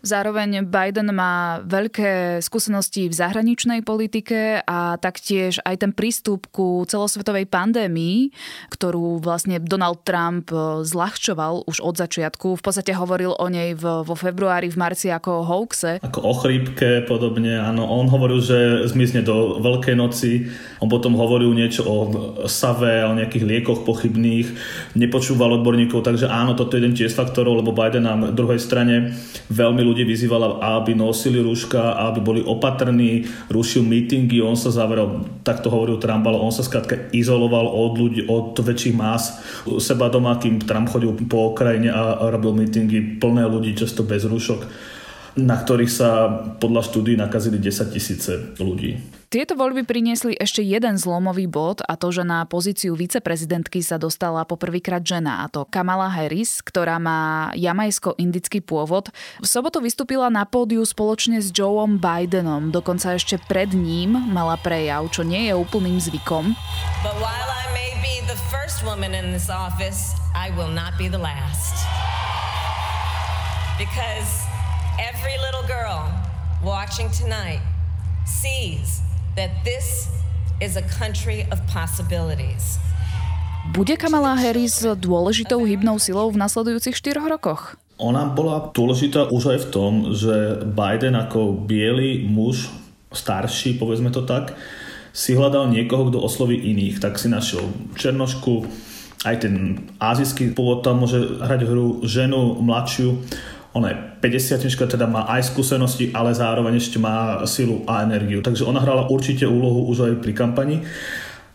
Zároveň 0.04 0.68
Biden 0.68 1.08
má 1.16 1.64
veľké 1.64 2.44
skúsenosti 2.44 3.08
v 3.08 3.16
zahraničnej 3.16 3.80
politike 3.80 4.60
a 4.60 5.00
taktiež 5.00 5.64
aj 5.64 5.80
ten 5.80 5.96
prístup 5.96 6.44
ku 6.52 6.84
celosvetovej 6.84 7.48
pandémii, 7.48 8.28
ktorú 8.68 9.24
vlastne 9.24 9.56
Donald 9.64 10.04
Trump 10.04 10.52
e, 10.52 10.84
zľahčoval 10.84 11.64
už 11.64 11.80
od 11.80 11.96
začiatku. 11.96 12.60
V 12.60 12.62
podstate 12.62 12.92
hovoril 12.92 13.32
o 13.32 13.46
nej 13.48 13.72
vo 13.72 14.04
februári, 14.12 14.68
v 14.68 14.76
marci 14.76 15.08
ako 15.08 15.40
o 15.40 15.46
hoaxe. 15.48 16.04
Ako 16.04 16.20
o 16.20 16.36
chrípke 16.36 17.08
podobne, 17.08 17.56
áno. 17.56 17.88
On 17.88 18.04
hovoril, 18.04 18.44
že 18.44 18.84
zmizne 18.92 19.24
do 19.24 19.56
Veľkej 19.64 19.96
noci. 19.96 20.52
On 20.84 20.92
potom 20.92 21.16
hovoril 21.16 21.48
niečo 21.56 21.80
o 21.88 21.96
save, 22.44 23.08
o 23.08 23.16
nejakých 23.16 23.48
liekoch 23.48 23.88
pochybných. 23.88 24.52
Nepočúval 25.00 25.64
odborníkov, 25.64 26.04
takže 26.04 26.28
áno, 26.28 26.52
toto 26.52 26.76
je 26.76 26.84
jeden 26.84 26.92
tiež 26.92 27.16
faktorov, 27.16 27.64
lebo 27.64 27.72
Biden 27.72 28.04
na 28.04 28.28
druhej 28.28 28.60
strane 28.60 29.16
veľmi 29.48 29.80
ľudí 29.80 29.93
vyzývala, 30.02 30.58
aby 30.82 30.98
nosili 30.98 31.38
rúška, 31.38 31.94
aby 32.10 32.18
boli 32.18 32.40
opatrní, 32.42 33.30
rušil 33.46 33.86
mítingy, 33.86 34.42
on 34.42 34.58
sa 34.58 34.74
zavrel, 34.74 35.22
tak 35.46 35.62
to 35.62 35.70
hovoril 35.70 36.02
Trump, 36.02 36.26
ale 36.26 36.42
on 36.42 36.50
sa 36.50 36.66
skrátka 36.66 37.14
izoloval 37.14 37.70
od 37.70 37.94
ľudí, 37.94 38.26
od 38.26 38.58
väčších 38.58 38.98
más. 38.98 39.38
Seba 39.78 40.10
doma, 40.10 40.34
kým 40.42 40.58
Trump 40.66 40.90
chodil 40.90 41.14
po 41.30 41.54
krajine 41.54 41.94
a 41.94 42.18
robil 42.34 42.66
mítingy 42.66 43.22
plné 43.22 43.46
ľudí, 43.46 43.78
často 43.78 44.02
bez 44.02 44.26
rúšok 44.26 44.93
na 45.34 45.58
ktorých 45.58 45.90
sa 45.90 46.30
podľa 46.62 46.82
štúdí 46.86 47.18
nakazili 47.18 47.58
10 47.58 47.94
tisíce 47.94 48.32
ľudí. 48.58 49.02
Tieto 49.34 49.58
voľby 49.58 49.82
priniesli 49.82 50.38
ešte 50.38 50.62
jeden 50.62 50.94
zlomový 50.94 51.50
bod 51.50 51.82
a 51.82 51.98
to, 51.98 52.14
že 52.14 52.22
na 52.22 52.46
pozíciu 52.46 52.94
viceprezidentky 52.94 53.82
sa 53.82 53.98
dostala 53.98 54.46
poprvýkrát 54.46 55.02
žena 55.02 55.42
a 55.42 55.50
to 55.50 55.66
Kamala 55.66 56.06
Harris, 56.06 56.62
ktorá 56.62 57.02
má 57.02 57.50
jamajsko-indický 57.58 58.62
pôvod. 58.62 59.10
V 59.42 59.46
sobotu 59.50 59.82
vystúpila 59.82 60.30
na 60.30 60.46
pódiu 60.46 60.86
spoločne 60.86 61.42
s 61.42 61.50
Joeom 61.50 61.98
Bidenom, 61.98 62.70
dokonca 62.70 63.18
ešte 63.18 63.42
pred 63.50 63.74
ním 63.74 64.14
mala 64.14 64.54
prejav, 64.54 65.10
čo 65.10 65.26
nie 65.26 65.50
je 65.50 65.54
úplným 65.58 65.98
zvykom. 65.98 66.54
But 67.02 67.18
while 67.18 67.50
I 67.50 67.66
may 67.74 67.90
be 68.06 68.22
the 68.30 68.38
first 68.54 68.86
woman 68.86 69.18
in 69.18 69.34
this 69.34 69.50
office, 69.50 70.14
I 70.30 70.54
will 70.54 70.70
not 70.70 70.94
be 70.94 71.10
the 71.10 71.18
last. 71.18 71.74
Because 73.74 74.43
every 74.98 75.34
little 75.42 75.66
girl 75.66 76.06
watching 76.62 77.10
tonight 77.10 77.58
sees 78.26 79.02
that 79.34 79.50
this 79.66 80.06
is 80.62 80.78
a 80.78 80.84
country 80.86 81.46
of 81.50 81.58
possibilities. 81.66 82.78
Bude 83.74 83.96
Kamala 83.98 84.36
Harris 84.38 84.84
dôležitou 84.84 85.66
hybnou 85.66 85.98
silou 85.98 86.30
v 86.30 86.38
nasledujúcich 86.38 86.94
4 86.94 87.26
rokoch? 87.26 87.74
Ona 87.98 88.28
bola 88.30 88.70
dôležitá 88.70 89.30
už 89.32 89.56
aj 89.56 89.58
v 89.66 89.70
tom, 89.72 89.92
že 90.14 90.62
Biden 90.62 91.18
ako 91.18 91.64
biely 91.64 92.26
muž, 92.26 92.70
starší, 93.10 93.80
povedzme 93.80 94.14
to 94.14 94.22
tak, 94.22 94.54
si 95.14 95.34
hľadal 95.34 95.70
niekoho, 95.70 96.10
kto 96.10 96.22
osloví 96.22 96.58
iných. 96.58 96.98
Tak 96.98 97.18
si 97.18 97.30
našiel 97.30 97.66
Černošku, 97.94 98.66
aj 99.24 99.46
ten 99.48 99.86
azijský 99.96 100.52
pôvod 100.52 100.84
tam 100.84 101.00
môže 101.02 101.40
hrať 101.40 101.60
hru, 101.64 102.04
ženu 102.04 102.60
mladšiu 102.60 103.24
ona 103.74 103.90
je 103.90 103.96
50 104.22 104.86
teda 104.86 105.10
má 105.10 105.26
aj 105.26 105.50
skúsenosti, 105.50 106.14
ale 106.14 106.30
zároveň 106.30 106.78
ešte 106.78 107.02
má 107.02 107.42
silu 107.44 107.82
a 107.90 108.06
energiu. 108.06 108.38
Takže 108.38 108.62
ona 108.62 108.78
hrala 108.78 109.10
určite 109.10 109.50
úlohu 109.50 109.90
už 109.90 109.98
aj 110.08 110.12
pri 110.22 110.32
kampani. 110.32 110.76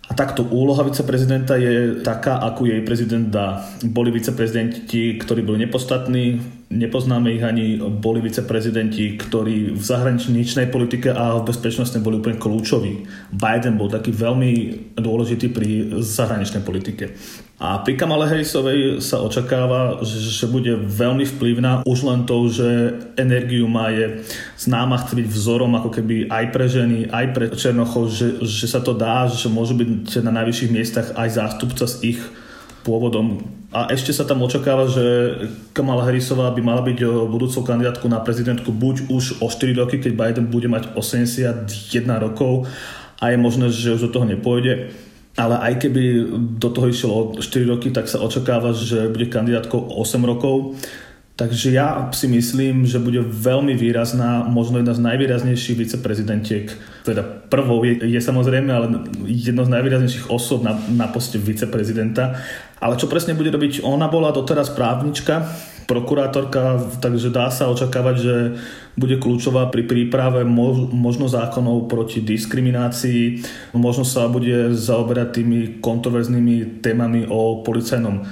A 0.09 0.17
takto 0.17 0.41
úloha 0.41 0.81
viceprezidenta 0.89 1.53
je 1.61 2.01
taká, 2.01 2.41
ako 2.41 2.65
jej 2.65 2.81
prezident 2.81 3.29
dá. 3.29 3.61
Boli 3.85 4.09
viceprezidenti, 4.09 5.21
ktorí 5.21 5.45
boli 5.45 5.69
nepostatní, 5.69 6.41
nepoznáme 6.73 7.29
ich 7.29 7.45
ani, 7.45 7.77
boli 7.77 8.17
viceprezidenti, 8.17 9.21
ktorí 9.21 9.77
v 9.77 9.83
zahraničnej 9.85 10.73
politike 10.73 11.13
a 11.13 11.37
v 11.37 11.53
bezpečnostnej 11.53 12.01
boli 12.01 12.25
úplne 12.25 12.41
kľúčoví. 12.41 13.05
Biden 13.37 13.77
bol 13.77 13.93
taký 13.93 14.09
veľmi 14.09 14.51
dôležitý 14.97 15.53
pri 15.53 16.01
zahraničnej 16.01 16.65
politike. 16.65 17.13
A 17.59 17.83
pri 17.83 17.99
Kamale 17.99 18.23
Harrisovej 18.23 19.03
sa 19.03 19.19
očakáva, 19.19 19.99
že, 19.99 20.47
bude 20.47 20.79
veľmi 20.79 21.27
vplyvná 21.27 21.83
už 21.83 22.07
len 22.07 22.23
to, 22.23 22.47
že 22.47 22.95
energiu 23.19 23.67
má 23.67 23.91
je 23.91 24.23
známa, 24.55 25.03
chce 25.03 25.19
byť 25.19 25.27
vzorom 25.27 25.75
ako 25.75 25.91
keby 25.91 26.31
aj 26.31 26.45
pre 26.55 26.65
ženy, 26.71 27.11
aj 27.11 27.25
pre 27.35 27.45
Černochov, 27.51 28.15
že, 28.15 28.39
že 28.47 28.63
sa 28.63 28.79
to 28.79 28.95
dá, 28.95 29.27
že 29.27 29.51
môžu 29.51 29.75
byť 29.75 30.23
na 30.23 30.31
najvyšších 30.39 30.71
miestach 30.71 31.07
aj 31.19 31.35
zástupca 31.35 31.83
s 31.83 31.99
ich 31.99 32.23
pôvodom. 32.87 33.43
A 33.75 33.91
ešte 33.91 34.15
sa 34.15 34.23
tam 34.23 34.39
očakáva, 34.39 34.87
že 34.87 35.03
Kamala 35.75 36.07
Harrisová 36.07 36.55
by 36.55 36.61
mala 36.63 36.79
byť 36.79 37.27
budúcou 37.27 37.67
kandidátku 37.67 38.07
na 38.07 38.23
prezidentku 38.23 38.71
buď 38.71 39.11
už 39.11 39.43
o 39.43 39.51
4 39.51 39.75
roky, 39.75 39.99
keď 39.99 40.15
Biden 40.15 40.47
bude 40.47 40.71
mať 40.71 40.95
81 40.95 41.67
rokov 42.23 42.71
a 43.19 43.35
je 43.35 43.37
možné, 43.37 43.67
že 43.67 43.99
už 43.99 44.07
do 44.07 44.13
toho 44.15 44.23
nepôjde 44.23 44.95
ale 45.39 45.55
aj 45.71 45.73
keby 45.87 46.03
do 46.59 46.69
toho 46.69 46.91
išlo 46.91 47.11
o 47.15 47.21
4 47.39 47.71
roky, 47.71 47.95
tak 47.95 48.11
sa 48.11 48.19
očakáva, 48.19 48.75
že 48.75 49.07
bude 49.07 49.31
kandidátkou 49.31 49.95
8 49.95 50.19
rokov. 50.27 50.75
Takže 51.39 51.71
ja 51.71 52.11
si 52.11 52.27
myslím, 52.27 52.83
že 52.83 52.99
bude 52.99 53.23
veľmi 53.23 53.71
výrazná, 53.71 54.43
možno 54.43 54.83
jedna 54.83 54.91
z 54.91 55.07
najvýraznejších 55.07 55.79
viceprezidentiek. 55.79 56.67
Teda 57.07 57.23
prvou 57.23 57.79
je, 57.87 57.95
je 58.03 58.19
samozrejme, 58.19 58.67
ale 58.67 59.07
jedno 59.23 59.63
z 59.63 59.71
najvýraznejších 59.71 60.27
osob 60.27 60.67
na, 60.67 60.75
na 60.91 61.07
poste 61.07 61.39
viceprezidenta. 61.39 62.35
Ale 62.83 62.99
čo 62.99 63.07
presne 63.07 63.39
bude 63.39 63.55
robiť? 63.55 63.87
Ona 63.87 64.11
bola 64.11 64.35
doteraz 64.35 64.67
právnička, 64.75 65.47
prokurátorka, 65.87 66.83
takže 66.99 67.31
dá 67.31 67.47
sa 67.47 67.71
očakávať, 67.71 68.15
že 68.19 68.35
bude 68.99 69.15
kľúčová 69.15 69.71
pri 69.71 69.87
príprave 69.87 70.43
možno 70.43 71.31
zákonov 71.31 71.87
proti 71.87 72.19
diskriminácii, 72.19 73.47
možno 73.79 74.03
sa 74.03 74.27
bude 74.27 74.75
zaoberať 74.75 75.39
tými 75.39 75.79
kontroverznými 75.79 76.83
témami 76.83 77.31
o 77.31 77.63
policajnom 77.63 78.27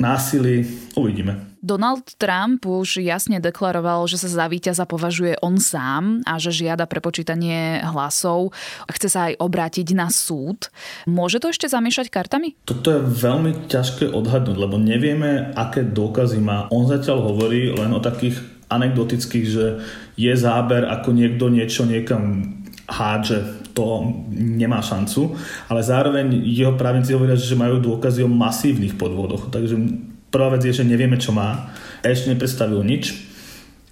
násilí. 0.00 0.64
Uvidíme. 0.96 1.47
Donald 1.58 2.14
Trump 2.16 2.62
už 2.62 3.02
jasne 3.02 3.42
deklaroval, 3.42 4.06
že 4.06 4.20
sa 4.20 4.28
za 4.28 4.46
víťaza 4.46 4.86
považuje 4.86 5.38
on 5.42 5.58
sám 5.58 6.22
a 6.22 6.38
že 6.38 6.54
žiada 6.54 6.86
prepočítanie 6.86 7.82
hlasov. 7.82 8.54
Chce 8.86 9.08
sa 9.10 9.20
aj 9.30 9.42
obrátiť 9.42 9.94
na 9.94 10.08
súd. 10.08 10.70
Môže 11.04 11.42
to 11.42 11.50
ešte 11.50 11.66
zamiešať 11.66 12.08
kartami? 12.08 12.54
Toto 12.62 12.94
je 12.94 13.00
veľmi 13.02 13.66
ťažké 13.66 14.10
odhadnúť, 14.10 14.56
lebo 14.56 14.78
nevieme, 14.78 15.50
aké 15.58 15.82
dôkazy 15.82 16.38
má. 16.38 16.70
On 16.70 16.86
zatiaľ 16.86 17.34
hovorí 17.34 17.74
len 17.74 17.90
o 17.90 18.00
takých 18.00 18.38
anekdotických, 18.68 19.46
že 19.48 19.66
je 20.14 20.32
záber, 20.36 20.84
ako 20.84 21.16
niekto 21.16 21.48
niečo 21.48 21.88
niekam 21.88 22.54
hádže, 22.88 23.68
to 23.76 24.10
nemá 24.34 24.82
šancu, 24.82 25.38
ale 25.70 25.86
zároveň 25.86 26.42
jeho 26.42 26.74
právnici 26.74 27.14
hovoria, 27.14 27.38
že 27.38 27.54
majú 27.54 27.78
dôkazy 27.78 28.26
o 28.26 28.30
masívnych 28.30 28.98
podvodoch, 28.98 29.54
takže 29.54 29.78
Prvá 30.28 30.52
vec 30.52 30.64
je, 30.64 30.82
že 30.82 30.84
nevieme, 30.84 31.16
čo 31.16 31.32
má. 31.32 31.72
Ešte 32.04 32.32
nepredstavil 32.32 32.84
nič. 32.84 33.28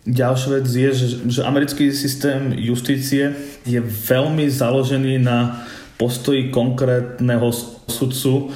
Ďalšia 0.07 0.51
vec 0.63 0.67
je, 0.71 0.91
že, 0.95 1.07
že 1.27 1.41
americký 1.43 1.91
systém 1.91 2.55
justície 2.55 3.35
je 3.67 3.81
veľmi 3.83 4.47
založený 4.47 5.19
na 5.19 5.67
postoji 5.99 6.53
konkrétneho 6.55 7.51
sudcu 7.91 8.55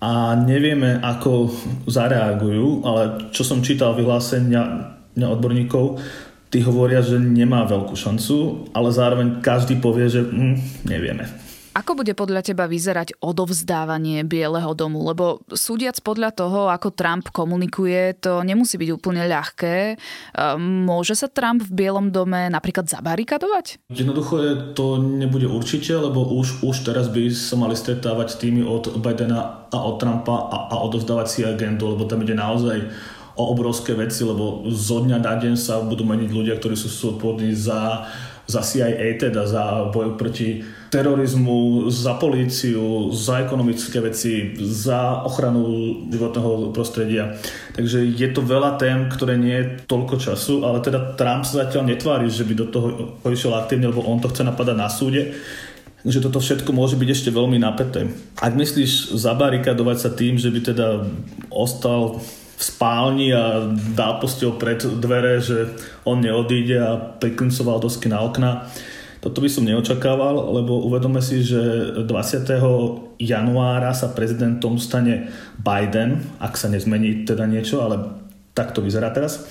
a 0.00 0.36
nevieme, 0.36 1.00
ako 1.00 1.48
zareagujú, 1.88 2.84
ale 2.84 3.32
čo 3.32 3.46
som 3.46 3.64
čítal 3.64 3.96
vyhlásenia 3.96 4.96
odborníkov, 5.16 6.00
tí 6.50 6.60
hovoria, 6.66 7.00
že 7.00 7.16
nemá 7.16 7.62
veľkú 7.64 7.94
šancu, 7.94 8.68
ale 8.74 8.90
zároveň 8.90 9.40
každý 9.40 9.78
povie, 9.78 10.10
že 10.10 10.26
hm, 10.26 10.84
nevieme. 10.84 11.49
Ako 11.70 11.94
bude 11.94 12.18
podľa 12.18 12.42
teba 12.42 12.66
vyzerať 12.66 13.22
odovzdávanie 13.22 14.26
Bieleho 14.26 14.74
domu? 14.74 15.06
Lebo 15.06 15.38
súdiac 15.54 16.02
podľa 16.02 16.34
toho, 16.34 16.66
ako 16.66 16.90
Trump 16.90 17.30
komunikuje, 17.30 18.18
to 18.18 18.42
nemusí 18.42 18.74
byť 18.74 18.90
úplne 18.90 19.22
ľahké. 19.30 19.94
Môže 20.58 21.14
sa 21.14 21.30
Trump 21.30 21.62
v 21.62 21.70
Bielom 21.70 22.10
dome 22.10 22.50
napríklad 22.50 22.90
zabarikadovať? 22.90 23.86
Jednoducho 23.86 24.34
je, 24.42 24.52
to 24.74 24.98
nebude 24.98 25.46
určite, 25.46 25.94
lebo 25.94 26.26
už, 26.26 26.66
už 26.66 26.82
teraz 26.82 27.06
by 27.06 27.30
sa 27.30 27.54
mali 27.54 27.78
stretávať 27.78 28.42
tými 28.42 28.66
od 28.66 28.98
Bidena 28.98 29.70
a 29.70 29.78
od 29.78 30.02
Trumpa 30.02 30.50
a, 30.50 30.74
a 30.74 30.82
odovzdávať 30.90 31.26
si 31.30 31.40
agendu, 31.46 31.94
lebo 31.94 32.02
tam 32.10 32.26
ide 32.26 32.34
naozaj 32.34 32.82
o 33.38 33.46
obrovské 33.54 33.94
veci, 33.94 34.26
lebo 34.26 34.66
zo 34.74 35.06
dňa 35.06 35.22
na 35.22 35.38
deň 35.38 35.54
sa 35.54 35.78
budú 35.86 36.02
meniť 36.02 36.34
ľudia, 36.34 36.58
ktorí 36.58 36.74
sú 36.74 36.90
súpodní 36.90 37.54
za 37.54 38.10
za 38.50 38.66
CIA, 38.66 39.14
teda 39.14 39.46
za 39.46 39.94
boj 39.94 40.18
proti 40.18 40.66
terorizmu, 40.90 41.86
za 41.86 42.18
políciu, 42.18 43.14
za 43.14 43.46
ekonomické 43.46 44.02
veci, 44.02 44.58
za 44.58 45.22
ochranu 45.22 45.62
životného 46.10 46.74
prostredia. 46.74 47.38
Takže 47.78 48.10
je 48.10 48.28
to 48.34 48.42
veľa 48.42 48.74
tém, 48.74 49.06
ktoré 49.06 49.38
nie 49.38 49.54
je 49.54 49.86
toľko 49.86 50.18
času, 50.18 50.66
ale 50.66 50.82
teda 50.82 51.14
Trump 51.14 51.46
sa 51.46 51.62
zatiaľ 51.64 51.94
netvári, 51.94 52.26
že 52.26 52.42
by 52.42 52.54
do 52.58 52.66
toho 52.66 52.86
išiel 53.30 53.54
aktívne, 53.54 53.88
lebo 53.94 54.02
on 54.02 54.18
to 54.18 54.28
chce 54.28 54.42
napadať 54.42 54.76
na 54.76 54.90
súde 54.90 55.38
že 56.00 56.24
toto 56.24 56.40
všetko 56.40 56.72
môže 56.72 56.96
byť 56.96 57.08
ešte 57.12 57.28
veľmi 57.28 57.60
napäté. 57.60 58.08
Ak 58.40 58.56
myslíš 58.56 59.12
zabarikadovať 59.20 59.96
sa 60.00 60.08
tým, 60.08 60.40
že 60.40 60.48
by 60.48 60.60
teda 60.72 61.04
ostal 61.52 62.24
v 62.56 62.62
spálni 62.62 63.32
a 63.32 63.68
dal 63.96 64.20
postel 64.20 64.56
pred 64.56 64.80
dvere, 64.80 65.40
že 65.40 65.76
on 66.04 66.20
neodíde 66.24 66.76
a 66.76 66.96
priklincoval 66.96 67.80
dosky 67.80 68.08
na 68.08 68.20
okna. 68.20 68.68
Toto 69.20 69.44
by 69.44 69.52
som 69.52 69.68
neočakával, 69.68 70.32
lebo 70.56 70.80
uvedome 70.88 71.20
si, 71.20 71.44
že 71.44 71.60
20. 72.08 72.08
januára 73.20 73.92
sa 73.92 74.16
prezidentom 74.16 74.80
stane 74.80 75.28
Biden, 75.60 76.24
ak 76.40 76.56
sa 76.56 76.72
nezmení 76.72 77.28
teda 77.28 77.44
niečo, 77.44 77.84
ale 77.84 78.00
tak 78.56 78.72
to 78.72 78.80
vyzerá 78.80 79.12
teraz. 79.12 79.44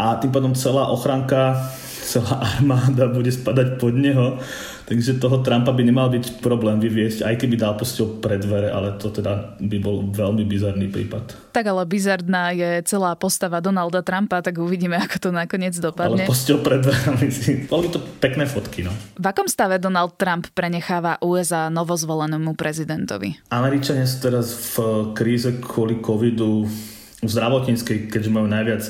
A 0.00 0.16
tým 0.16 0.32
pádom 0.32 0.56
celá 0.56 0.88
ochranka, 0.88 1.68
celá 2.04 2.44
armáda 2.44 3.08
bude 3.08 3.32
spadať 3.32 3.80
pod 3.80 3.96
neho 3.96 4.38
Takže 4.84 5.16
toho 5.16 5.40
Trumpa 5.40 5.72
by 5.72 5.80
nemal 5.80 6.12
byť 6.12 6.44
problém 6.44 6.76
vyviesť, 6.76 7.24
aj 7.24 7.40
keby 7.40 7.56
dal 7.56 7.72
postel 7.72 8.20
pred 8.20 8.36
dvere, 8.44 8.68
ale 8.68 9.00
to 9.00 9.08
teda 9.08 9.56
by 9.56 9.80
bol 9.80 10.04
veľmi 10.12 10.44
bizarný 10.44 10.92
prípad. 10.92 11.56
Tak 11.56 11.64
ale 11.64 11.88
bizarná 11.88 12.52
je 12.52 12.84
celá 12.84 13.16
postava 13.16 13.64
Donalda 13.64 14.04
Trumpa, 14.04 14.44
tak 14.44 14.60
uvidíme, 14.60 15.00
ako 15.00 15.16
to 15.16 15.30
nakoniec 15.32 15.72
dopadne. 15.80 16.28
Ale 16.28 16.28
postel 16.28 16.60
pred 16.60 16.84
dverami 16.84 17.28
si... 17.32 17.64
Boli 17.72 17.88
to 17.88 17.96
pekné 18.20 18.44
fotky, 18.44 18.84
no. 18.84 18.92
V 19.16 19.24
akom 19.24 19.48
stave 19.48 19.80
Donald 19.80 20.20
Trump 20.20 20.52
prenecháva 20.52 21.16
USA 21.24 21.72
novozvolenému 21.72 22.52
prezidentovi? 22.52 23.40
Američania 23.48 24.04
sú 24.04 24.20
teraz 24.20 24.52
v 24.52 24.74
kríze 25.16 25.48
kvôli 25.64 26.04
covidu 26.04 26.68
v 27.24 27.28
zdravotníckej, 27.32 28.12
keďže 28.12 28.28
majú 28.28 28.52
najviac 28.52 28.84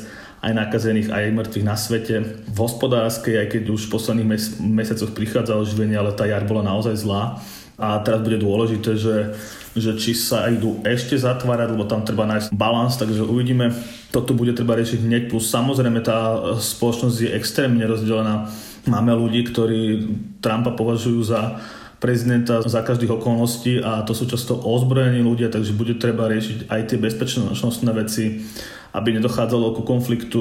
aj 0.44 0.52
nakazených, 0.52 1.08
aj 1.08 1.32
mŕtvych 1.32 1.64
na 1.64 1.76
svete. 1.76 2.16
V 2.44 2.58
hospodárskej, 2.60 3.40
aj 3.40 3.46
keď 3.56 3.62
už 3.72 3.88
v 3.88 3.92
posledných 3.96 4.28
mes- 4.28 4.54
mesiacoch 4.60 5.16
prichádza 5.16 5.56
oživenie, 5.56 5.96
ale 5.96 6.12
tá 6.12 6.28
jar 6.28 6.44
bola 6.44 6.60
naozaj 6.60 7.00
zlá. 7.00 7.40
A 7.80 7.98
teraz 8.04 8.22
bude 8.22 8.38
dôležité, 8.38 8.94
že, 8.94 9.34
že 9.74 9.98
či 9.98 10.14
sa 10.14 10.46
idú 10.46 10.78
ešte 10.86 11.18
zatvárať, 11.18 11.74
lebo 11.74 11.88
tam 11.88 12.06
treba 12.06 12.28
nájsť 12.28 12.54
balans, 12.54 12.94
takže 13.00 13.26
uvidíme. 13.26 13.74
Toto 14.12 14.36
bude 14.36 14.54
treba 14.54 14.78
riešiť 14.78 15.00
hneď, 15.02 15.22
plus 15.32 15.50
samozrejme 15.50 15.98
tá 16.04 16.38
spoločnosť 16.60 17.16
je 17.18 17.30
extrémne 17.34 17.82
rozdelená. 17.82 18.46
Máme 18.84 19.16
ľudí, 19.16 19.48
ktorí 19.48 20.06
Trumpa 20.44 20.76
považujú 20.76 21.20
za 21.24 21.58
prezidenta 22.04 22.60
za 22.60 22.84
každých 22.84 23.16
okolností 23.16 23.80
a 23.80 24.04
to 24.04 24.12
sú 24.12 24.28
často 24.28 24.60
ozbrojení 24.60 25.24
ľudia, 25.24 25.48
takže 25.48 25.72
bude 25.72 25.96
treba 25.96 26.28
riešiť 26.28 26.68
aj 26.68 26.80
tie 26.92 26.98
bezpečnostné 27.00 27.90
veci 27.96 28.44
aby 28.94 29.18
nedochádzalo 29.18 29.74
ku 29.74 29.82
konfliktu 29.82 30.38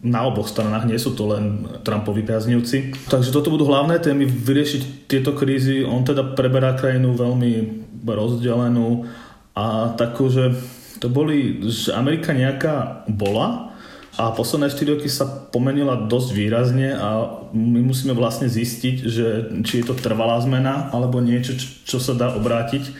na 0.00 0.24
oboch 0.24 0.48
stranách, 0.48 0.88
nie 0.88 0.96
sú 0.96 1.12
to 1.12 1.28
len 1.28 1.68
Trumpovi 1.84 2.24
priaznivci. 2.24 2.96
Takže 3.12 3.28
toto 3.28 3.52
budú 3.52 3.68
hlavné 3.68 4.00
témy, 4.00 4.24
vyriešiť 4.24 5.12
tieto 5.12 5.36
krízy. 5.36 5.84
On 5.84 6.00
teda 6.00 6.32
preberá 6.32 6.72
krajinu 6.72 7.12
veľmi 7.12 7.84
rozdelenú 8.00 9.04
a 9.52 9.92
takú, 10.00 10.32
že 10.32 10.56
to 11.04 11.12
boli, 11.12 11.60
že 11.68 11.92
Amerika 11.92 12.32
nejaká 12.32 13.04
bola 13.12 13.71
a 14.20 14.28
posledné 14.36 14.68
4 14.68 14.92
roky 14.98 15.08
sa 15.08 15.24
pomenila 15.24 16.04
dosť 16.04 16.28
výrazne 16.36 16.92
a 16.92 17.40
my 17.56 17.80
musíme 17.80 18.12
vlastne 18.12 18.44
zistiť, 18.44 18.96
že 19.08 19.26
či 19.64 19.80
je 19.80 19.84
to 19.88 19.96
trvalá 19.96 20.36
zmena 20.44 20.92
alebo 20.92 21.24
niečo, 21.24 21.56
čo 21.88 21.96
sa 21.96 22.12
dá 22.12 22.36
obrátiť 22.36 22.92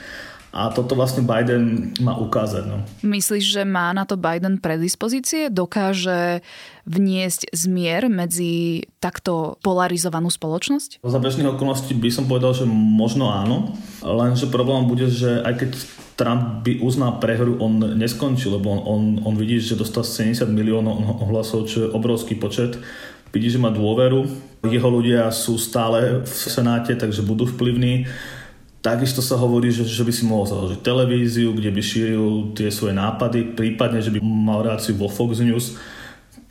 a 0.52 0.68
toto 0.68 0.92
vlastne 0.92 1.24
Biden 1.24 1.96
má 2.04 2.12
ukázať. 2.20 2.68
No. 2.68 2.84
Myslíš, 3.00 3.56
že 3.56 3.62
má 3.64 3.88
na 3.96 4.04
to 4.04 4.20
Biden 4.20 4.60
predispozície? 4.60 5.48
Dokáže 5.48 6.44
vniesť 6.84 7.48
zmier 7.56 8.12
medzi 8.12 8.84
takto 9.00 9.56
polarizovanú 9.64 10.28
spoločnosť? 10.28 11.00
Za 11.00 11.18
bežných 11.24 11.56
okolností 11.56 11.96
by 11.96 12.10
som 12.12 12.28
povedal, 12.28 12.52
že 12.52 12.68
možno 12.68 13.32
áno, 13.32 13.72
lenže 14.04 14.44
problém 14.52 14.84
bude, 14.84 15.08
že 15.08 15.40
aj 15.40 15.54
keď 15.56 15.70
Trump 16.14 16.62
by 16.62 16.84
uznal 16.84 17.18
prehru, 17.18 17.56
on 17.58 17.96
neskončil, 17.96 18.60
lebo 18.60 18.68
on, 18.68 18.80
on, 18.84 19.02
on 19.24 19.34
vidí, 19.34 19.56
že 19.58 19.80
dostal 19.80 20.04
70 20.04 20.44
miliónov 20.52 21.24
hlasov, 21.28 21.66
čo 21.66 21.88
je 21.88 21.92
obrovský 21.92 22.36
počet 22.36 22.76
vidí, 23.32 23.48
že 23.48 23.58
má 23.58 23.72
dôveru. 23.72 24.28
Jeho 24.68 24.88
ľudia 24.92 25.32
sú 25.32 25.56
stále 25.56 26.22
v 26.22 26.28
Senáte, 26.30 26.94
takže 26.94 27.24
budú 27.24 27.48
vplyvní. 27.48 28.06
Takisto 28.84 29.24
sa 29.24 29.40
hovorí, 29.40 29.72
že, 29.72 29.88
že 29.88 30.04
by 30.04 30.12
si 30.12 30.22
mohol 30.28 30.46
založiť 30.46 30.84
televíziu, 30.84 31.50
kde 31.56 31.70
by 31.72 31.82
šíril 31.82 32.26
tie 32.54 32.68
svoje 32.68 32.94
nápady, 32.94 33.56
prípadne, 33.56 34.04
že 34.04 34.12
by 34.12 34.20
mal 34.22 34.62
reláciu 34.62 34.94
vo 34.98 35.08
Fox 35.08 35.40
News, 35.40 35.78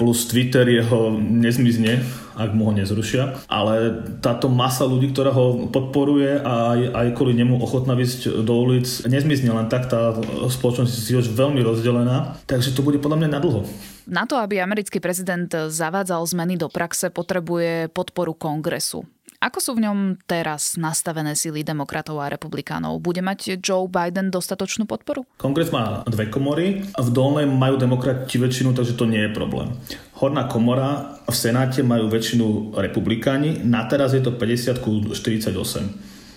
plus 0.01 0.25
Twitter 0.25 0.65
jeho 0.65 1.13
nezmizne, 1.21 2.01
ak 2.33 2.57
mu 2.57 2.65
ho 2.65 2.73
nezrušia. 2.73 3.45
Ale 3.45 4.01
táto 4.17 4.49
masa 4.49 4.89
ľudí, 4.89 5.13
ktorá 5.13 5.29
ho 5.29 5.69
podporuje 5.69 6.41
a 6.41 6.73
aj, 6.73 6.79
aj 6.89 7.07
kvôli 7.13 7.37
nemu 7.37 7.61
ochotná 7.61 7.93
vysť 7.93 8.41
do 8.41 8.53
ulic, 8.57 8.89
nezmizne 9.05 9.53
len 9.53 9.69
tak, 9.69 9.93
tá 9.93 10.17
spoločnosť 10.49 10.89
je 10.89 11.21
už 11.21 11.29
veľmi 11.37 11.61
rozdelená, 11.61 12.41
takže 12.49 12.73
to 12.73 12.81
bude 12.81 12.97
podľa 12.97 13.21
mňa 13.21 13.29
nadlho. 13.37 13.61
Na 14.09 14.25
to, 14.25 14.41
aby 14.41 14.57
americký 14.57 14.97
prezident 14.97 15.53
zavádzal 15.53 16.25
zmeny 16.25 16.57
do 16.57 16.65
praxe, 16.65 17.13
potrebuje 17.13 17.93
podporu 17.93 18.33
kongresu. 18.33 19.05
Ako 19.41 19.57
sú 19.57 19.73
v 19.73 19.89
ňom 19.89 20.21
teraz 20.29 20.77
nastavené 20.77 21.33
síly 21.33 21.65
demokratov 21.65 22.21
a 22.21 22.29
republikánov? 22.29 23.01
Bude 23.01 23.25
mať 23.25 23.57
Joe 23.57 23.89
Biden 23.89 24.29
dostatočnú 24.29 24.85
podporu? 24.85 25.25
Kongres 25.41 25.73
má 25.73 26.05
dve 26.05 26.29
komory. 26.29 26.85
V 26.93 27.09
dolnej 27.09 27.49
majú 27.49 27.73
demokrati 27.81 28.37
väčšinu, 28.37 28.77
takže 28.77 28.93
to 28.93 29.09
nie 29.09 29.25
je 29.25 29.33
problém. 29.33 29.73
Horná 30.21 30.45
komora 30.45 31.17
v 31.25 31.33
Senáte 31.33 31.81
majú 31.81 32.05
väčšinu 32.05 32.77
republikáni. 32.77 33.65
Na 33.65 33.89
teraz 33.89 34.13
je 34.13 34.21
to 34.21 34.29
50 34.37 34.77
ku 34.77 35.09
48 35.09 35.57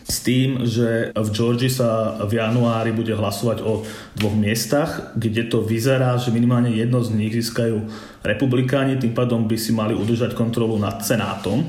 s 0.04 0.20
tým, 0.20 0.64
že 0.64 1.16
v 1.16 1.28
Georgii 1.32 1.72
sa 1.72 2.20
v 2.24 2.36
januári 2.36 2.92
bude 2.92 3.16
hlasovať 3.16 3.64
o 3.64 3.84
dvoch 4.16 4.36
miestach, 4.36 5.12
kde 5.16 5.48
to 5.48 5.64
vyzerá, 5.64 6.16
že 6.20 6.32
minimálne 6.32 6.72
jedno 6.72 7.00
z 7.00 7.12
nich 7.16 7.32
získajú 7.32 7.84
republikáni, 8.20 9.00
tým 9.00 9.16
pádom 9.16 9.48
by 9.48 9.56
si 9.56 9.72
mali 9.72 9.96
udržať 9.96 10.36
kontrolu 10.36 10.76
nad 10.76 11.00
Senátom 11.00 11.64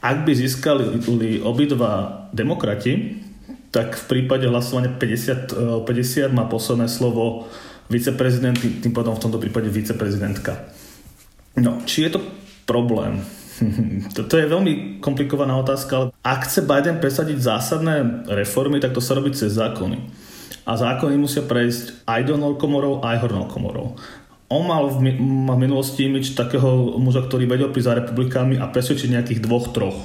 ak 0.00 0.24
by 0.24 0.32
získali 0.32 1.04
obidva 1.44 2.24
demokrati, 2.32 3.20
tak 3.70 3.94
v 3.94 4.04
prípade 4.08 4.48
hlasovania 4.50 4.90
50, 4.90 5.84
50 5.86 5.86
e, 5.86 6.34
má 6.34 6.48
posledné 6.50 6.90
slovo 6.90 7.46
viceprezident, 7.86 8.58
tým 8.58 8.90
pádom 8.90 9.14
v 9.14 9.22
tomto 9.22 9.38
prípade 9.38 9.70
viceprezidentka. 9.70 10.58
No, 11.54 11.78
či 11.86 12.08
je 12.08 12.18
to 12.18 12.20
problém? 12.66 13.22
Toto 14.16 14.40
je 14.40 14.50
veľmi 14.50 14.98
komplikovaná 14.98 15.54
otázka, 15.60 15.92
ale 15.94 16.06
ak 16.24 16.50
chce 16.50 16.66
Biden 16.66 16.98
presadiť 16.98 17.38
zásadné 17.38 18.26
reformy, 18.26 18.82
tak 18.82 18.96
to 18.96 19.04
sa 19.04 19.14
robí 19.14 19.30
cez 19.36 19.54
zákony. 19.54 20.02
A 20.66 20.74
zákony 20.74 21.14
musia 21.18 21.44
prejsť 21.44 22.06
aj 22.06 22.20
dolnou 22.26 22.58
komorou, 22.58 23.02
aj 23.04 23.22
hornou 23.22 23.46
komorou 23.46 23.98
on 24.50 24.66
mal 24.66 24.90
v, 24.90 25.14
v 25.14 25.56
minulosti 25.56 26.10
imič 26.10 26.34
takého 26.34 26.98
muža, 26.98 27.22
ktorý 27.22 27.46
vedel 27.46 27.70
prísť 27.70 27.88
za 27.88 27.98
republikánmi 28.02 28.58
a 28.58 28.66
presvedčiť 28.66 29.14
nejakých 29.14 29.40
dvoch, 29.46 29.70
troch. 29.70 29.98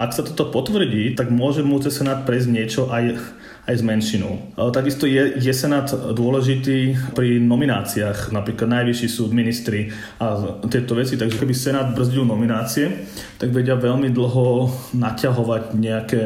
Ak 0.00 0.16
sa 0.16 0.24
toto 0.24 0.48
potvrdí, 0.48 1.12
tak 1.12 1.28
môže 1.28 1.60
mu 1.60 1.76
cez 1.80 1.96
Senát 1.96 2.24
prejsť 2.24 2.48
niečo 2.48 2.82
aj, 2.88 3.20
aj 3.68 3.74
s 3.76 3.82
menšinou. 3.84 4.56
Takisto 4.72 5.04
je, 5.04 5.36
je 5.36 5.52
Senát 5.52 5.92
dôležitý 5.92 6.96
pri 7.12 7.36
nomináciách, 7.40 8.32
napríklad 8.32 8.80
Najvyšší 8.80 9.08
súd, 9.12 9.36
ministri 9.36 9.92
a 10.16 10.56
tieto 10.72 10.96
veci, 10.96 11.20
takže 11.20 11.36
keby 11.36 11.52
Senát 11.52 11.92
brzdil 11.92 12.24
nominácie, 12.24 13.08
tak 13.36 13.52
vedia 13.52 13.76
veľmi 13.76 14.08
dlho 14.08 14.72
naťahovať 14.96 15.76
nejaké 15.76 16.22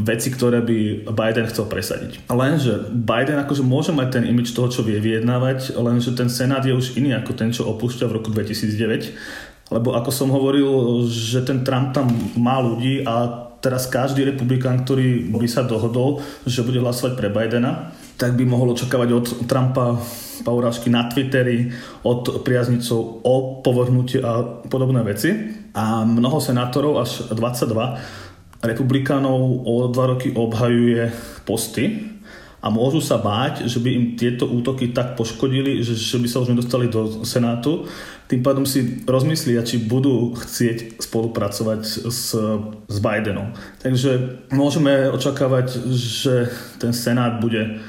veci, 0.00 0.28
ktoré 0.32 0.64
by 0.64 1.10
Biden 1.12 1.46
chcel 1.48 1.68
presadiť. 1.68 2.26
Lenže 2.32 2.90
Biden 2.90 3.38
akože 3.40 3.62
môže 3.62 3.92
mať 3.92 4.20
ten 4.20 4.24
imič 4.26 4.52
toho, 4.56 4.72
čo 4.72 4.80
vie 4.82 4.98
vyjednávať, 4.98 5.76
lenže 5.76 6.16
ten 6.16 6.32
Senát 6.32 6.64
je 6.64 6.74
už 6.74 6.96
iný 6.96 7.14
ako 7.16 7.32
ten, 7.36 7.52
čo 7.52 7.68
opúšťa 7.68 8.08
v 8.08 8.16
roku 8.20 8.28
2009. 8.32 9.70
Lebo 9.70 9.94
ako 9.94 10.10
som 10.10 10.34
hovoril, 10.34 11.06
že 11.06 11.46
ten 11.46 11.62
Trump 11.62 11.94
tam 11.94 12.10
má 12.34 12.58
ľudí 12.58 13.06
a 13.06 13.46
teraz 13.62 13.86
každý 13.86 14.24
republikán, 14.26 14.82
ktorý 14.82 15.30
by 15.30 15.48
sa 15.48 15.62
dohodol, 15.62 16.24
že 16.48 16.64
bude 16.64 16.80
hlasovať 16.80 17.12
pre 17.14 17.28
Bidena, 17.30 17.92
tak 18.16 18.34
by 18.34 18.44
mohol 18.48 18.72
očakávať 18.72 19.08
od 19.12 19.26
Trumpa 19.46 20.00
paurážky 20.42 20.88
na 20.88 21.06
Twitteri, 21.06 21.68
od 22.02 22.40
priaznicov 22.42 23.20
o 23.22 23.60
povrhnutie 23.60 24.24
a 24.24 24.64
podobné 24.66 25.04
veci. 25.04 25.30
A 25.76 26.02
mnoho 26.02 26.42
senátorov, 26.42 26.98
až 26.98 27.30
22 27.30 28.29
republikánov 28.60 29.64
o 29.64 29.88
dva 29.88 30.16
roky 30.16 30.32
obhajuje 30.36 31.08
posty 31.48 32.12
a 32.60 32.68
môžu 32.68 33.00
sa 33.00 33.16
báť, 33.16 33.64
že 33.64 33.80
by 33.80 33.88
im 33.88 34.04
tieto 34.20 34.44
útoky 34.44 34.92
tak 34.92 35.16
poškodili, 35.16 35.80
že, 35.80 35.96
že 35.96 36.20
by 36.20 36.28
sa 36.28 36.44
už 36.44 36.52
nedostali 36.52 36.92
do 36.92 37.24
Senátu. 37.24 37.88
Tým 38.28 38.44
pádom 38.44 38.68
si 38.68 39.00
rozmyslia, 39.08 39.64
či 39.64 39.80
budú 39.80 40.36
chcieť 40.36 41.00
spolupracovať 41.00 41.80
s, 42.12 42.36
s 42.84 42.96
Bidenom. 43.00 43.56
Takže 43.80 44.44
môžeme 44.52 45.08
očakávať, 45.08 45.88
že 45.88 46.52
ten 46.76 46.92
Senát 46.92 47.40
bude 47.40 47.80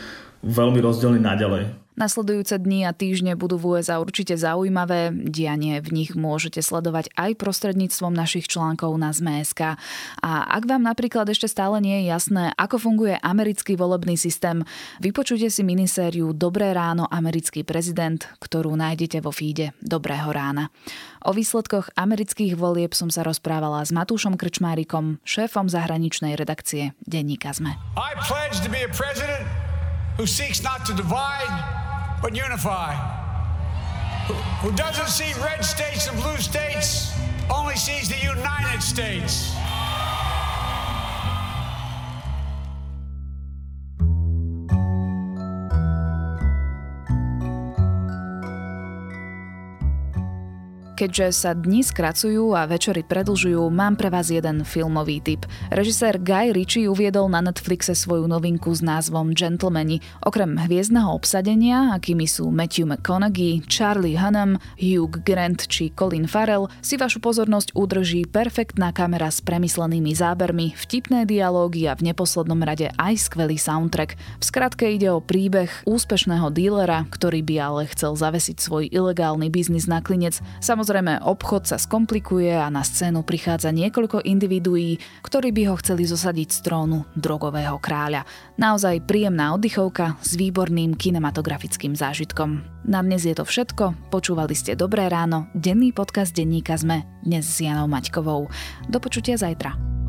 veľmi 0.41 0.79
rozdielný 0.79 1.19
naďalej. 1.19 1.80
Nasledujúce 2.01 2.57
dni 2.57 2.89
a 2.89 2.97
týždne 2.97 3.37
budú 3.37 3.61
v 3.61 3.77
USA 3.77 4.01
určite 4.01 4.33
zaujímavé. 4.33 5.13
Dianie 5.13 5.77
v 5.85 6.01
nich 6.01 6.17
môžete 6.17 6.57
sledovať 6.57 7.13
aj 7.13 7.37
prostredníctvom 7.37 8.09
našich 8.09 8.49
článkov 8.49 8.97
na 8.97 9.13
ZMSK. 9.13 9.77
A 10.25 10.31
ak 10.49 10.65
vám 10.65 10.81
napríklad 10.81 11.29
ešte 11.29 11.45
stále 11.45 11.77
nie 11.77 12.01
je 12.01 12.09
jasné, 12.09 12.57
ako 12.57 12.81
funguje 12.81 13.21
americký 13.21 13.77
volebný 13.77 14.17
systém, 14.17 14.65
vypočujte 14.97 15.53
si 15.53 15.61
minisériu 15.61 16.33
Dobré 16.33 16.73
ráno, 16.73 17.05
americký 17.05 17.61
prezident, 17.61 18.25
ktorú 18.41 18.73
nájdete 18.73 19.21
vo 19.21 19.29
feede 19.29 19.77
Dobrého 19.77 20.33
rána. 20.33 20.73
O 21.21 21.37
výsledkoch 21.37 21.93
amerických 21.93 22.57
volieb 22.57 22.97
som 22.97 23.13
sa 23.13 23.21
rozprávala 23.21 23.85
s 23.85 23.93
Matúšom 23.93 24.41
Krčmárikom, 24.41 25.21
šéfom 25.21 25.69
zahraničnej 25.69 26.33
redakcie 26.33 26.97
Denníka 27.05 27.53
ZME. 27.53 27.77
I 27.93 28.17
pledge 28.25 28.57
to 28.65 28.73
be 28.73 28.81
a 28.81 28.89
president 28.89 29.45
who 30.17 30.25
seeks 30.25 30.65
not 30.65 30.81
to 30.89 30.97
divide 30.97 31.90
but 32.21 32.35
unify. 32.35 32.93
Who, 34.61 34.71
doesn't 34.73 35.07
see 35.07 35.33
red 35.41 35.65
states 35.65 36.07
and 36.07 36.21
blue 36.21 36.37
states, 36.37 37.13
only 37.53 37.75
sees 37.75 38.07
the 38.07 38.19
United 38.23 38.81
States. 38.81 39.53
Keďže 51.01 51.33
sa 51.33 51.57
dni 51.57 51.81
skracujú 51.81 52.53
a 52.53 52.69
večery 52.69 53.01
predlžujú, 53.01 53.73
mám 53.73 53.97
pre 53.97 54.13
vás 54.13 54.29
jeden 54.29 54.61
filmový 54.61 55.17
tip. 55.17 55.49
Režisér 55.73 56.21
Guy 56.21 56.53
Ritchie 56.53 56.85
uviedol 56.85 57.25
na 57.25 57.41
Netflixe 57.41 57.97
svoju 57.97 58.29
novinku 58.29 58.69
s 58.69 58.85
názvom 58.85 59.33
Gentlemani. 59.33 59.97
Okrem 60.21 60.61
hviezdneho 60.61 61.09
obsadenia, 61.09 61.97
akými 61.97 62.29
sú 62.29 62.53
Matthew 62.53 62.85
McConaughey, 62.85 63.65
Charlie 63.65 64.13
Hunnam, 64.13 64.61
Hugh 64.77 65.25
Grant 65.25 65.65
či 65.65 65.89
Colin 65.89 66.29
Farrell, 66.29 66.69
si 66.85 67.01
vašu 67.01 67.17
pozornosť 67.17 67.73
udrží 67.73 68.29
perfektná 68.29 68.93
kamera 68.93 69.33
s 69.33 69.41
premyslenými 69.41 70.13
zábermi, 70.13 70.77
vtipné 70.77 71.25
dialógy 71.25 71.89
a 71.89 71.97
v 71.97 72.13
neposlednom 72.13 72.61
rade 72.61 72.93
aj 73.01 73.25
skvelý 73.25 73.57
soundtrack. 73.57 74.21
V 74.37 74.43
skratke 74.45 74.85
ide 74.85 75.09
o 75.09 75.17
príbeh 75.17 75.81
úspešného 75.89 76.53
dílera, 76.53 77.09
ktorý 77.09 77.41
by 77.41 77.55
ale 77.57 77.81
chcel 77.89 78.13
zavesiť 78.13 78.61
svoj 78.61 78.85
ilegálny 78.93 79.49
biznis 79.49 79.89
na 79.89 79.97
klinec. 79.97 80.37
Samozrejme 80.61 80.90
Samozrejme, 80.91 81.23
obchod 81.23 81.63
sa 81.71 81.79
skomplikuje 81.79 82.51
a 82.51 82.67
na 82.67 82.83
scénu 82.83 83.23
prichádza 83.23 83.71
niekoľko 83.71 84.27
individuí, 84.27 84.99
ktorí 85.23 85.55
by 85.55 85.71
ho 85.71 85.79
chceli 85.79 86.03
zosadiť 86.03 86.51
z 86.51 86.59
trónu 86.67 87.07
drogového 87.15 87.79
kráľa. 87.79 88.27
Naozaj 88.59 89.07
príjemná 89.07 89.55
oddychovka 89.55 90.19
s 90.19 90.35
výborným 90.35 90.99
kinematografickým 90.99 91.95
zážitkom. 91.95 92.67
Na 92.83 92.99
dnes 92.99 93.23
je 93.23 93.31
to 93.31 93.47
všetko, 93.47 94.11
počúvali 94.11 94.51
ste 94.51 94.75
Dobré 94.75 95.07
ráno, 95.07 95.47
denný 95.55 95.95
podcast 95.95 96.35
denníka 96.35 96.75
ZME, 96.75 97.07
dnes 97.23 97.47
s 97.47 97.63
Janou 97.63 97.87
Maťkovou. 97.87 98.51
Do 98.91 98.99
počutia 98.99 99.39
zajtra. 99.39 100.00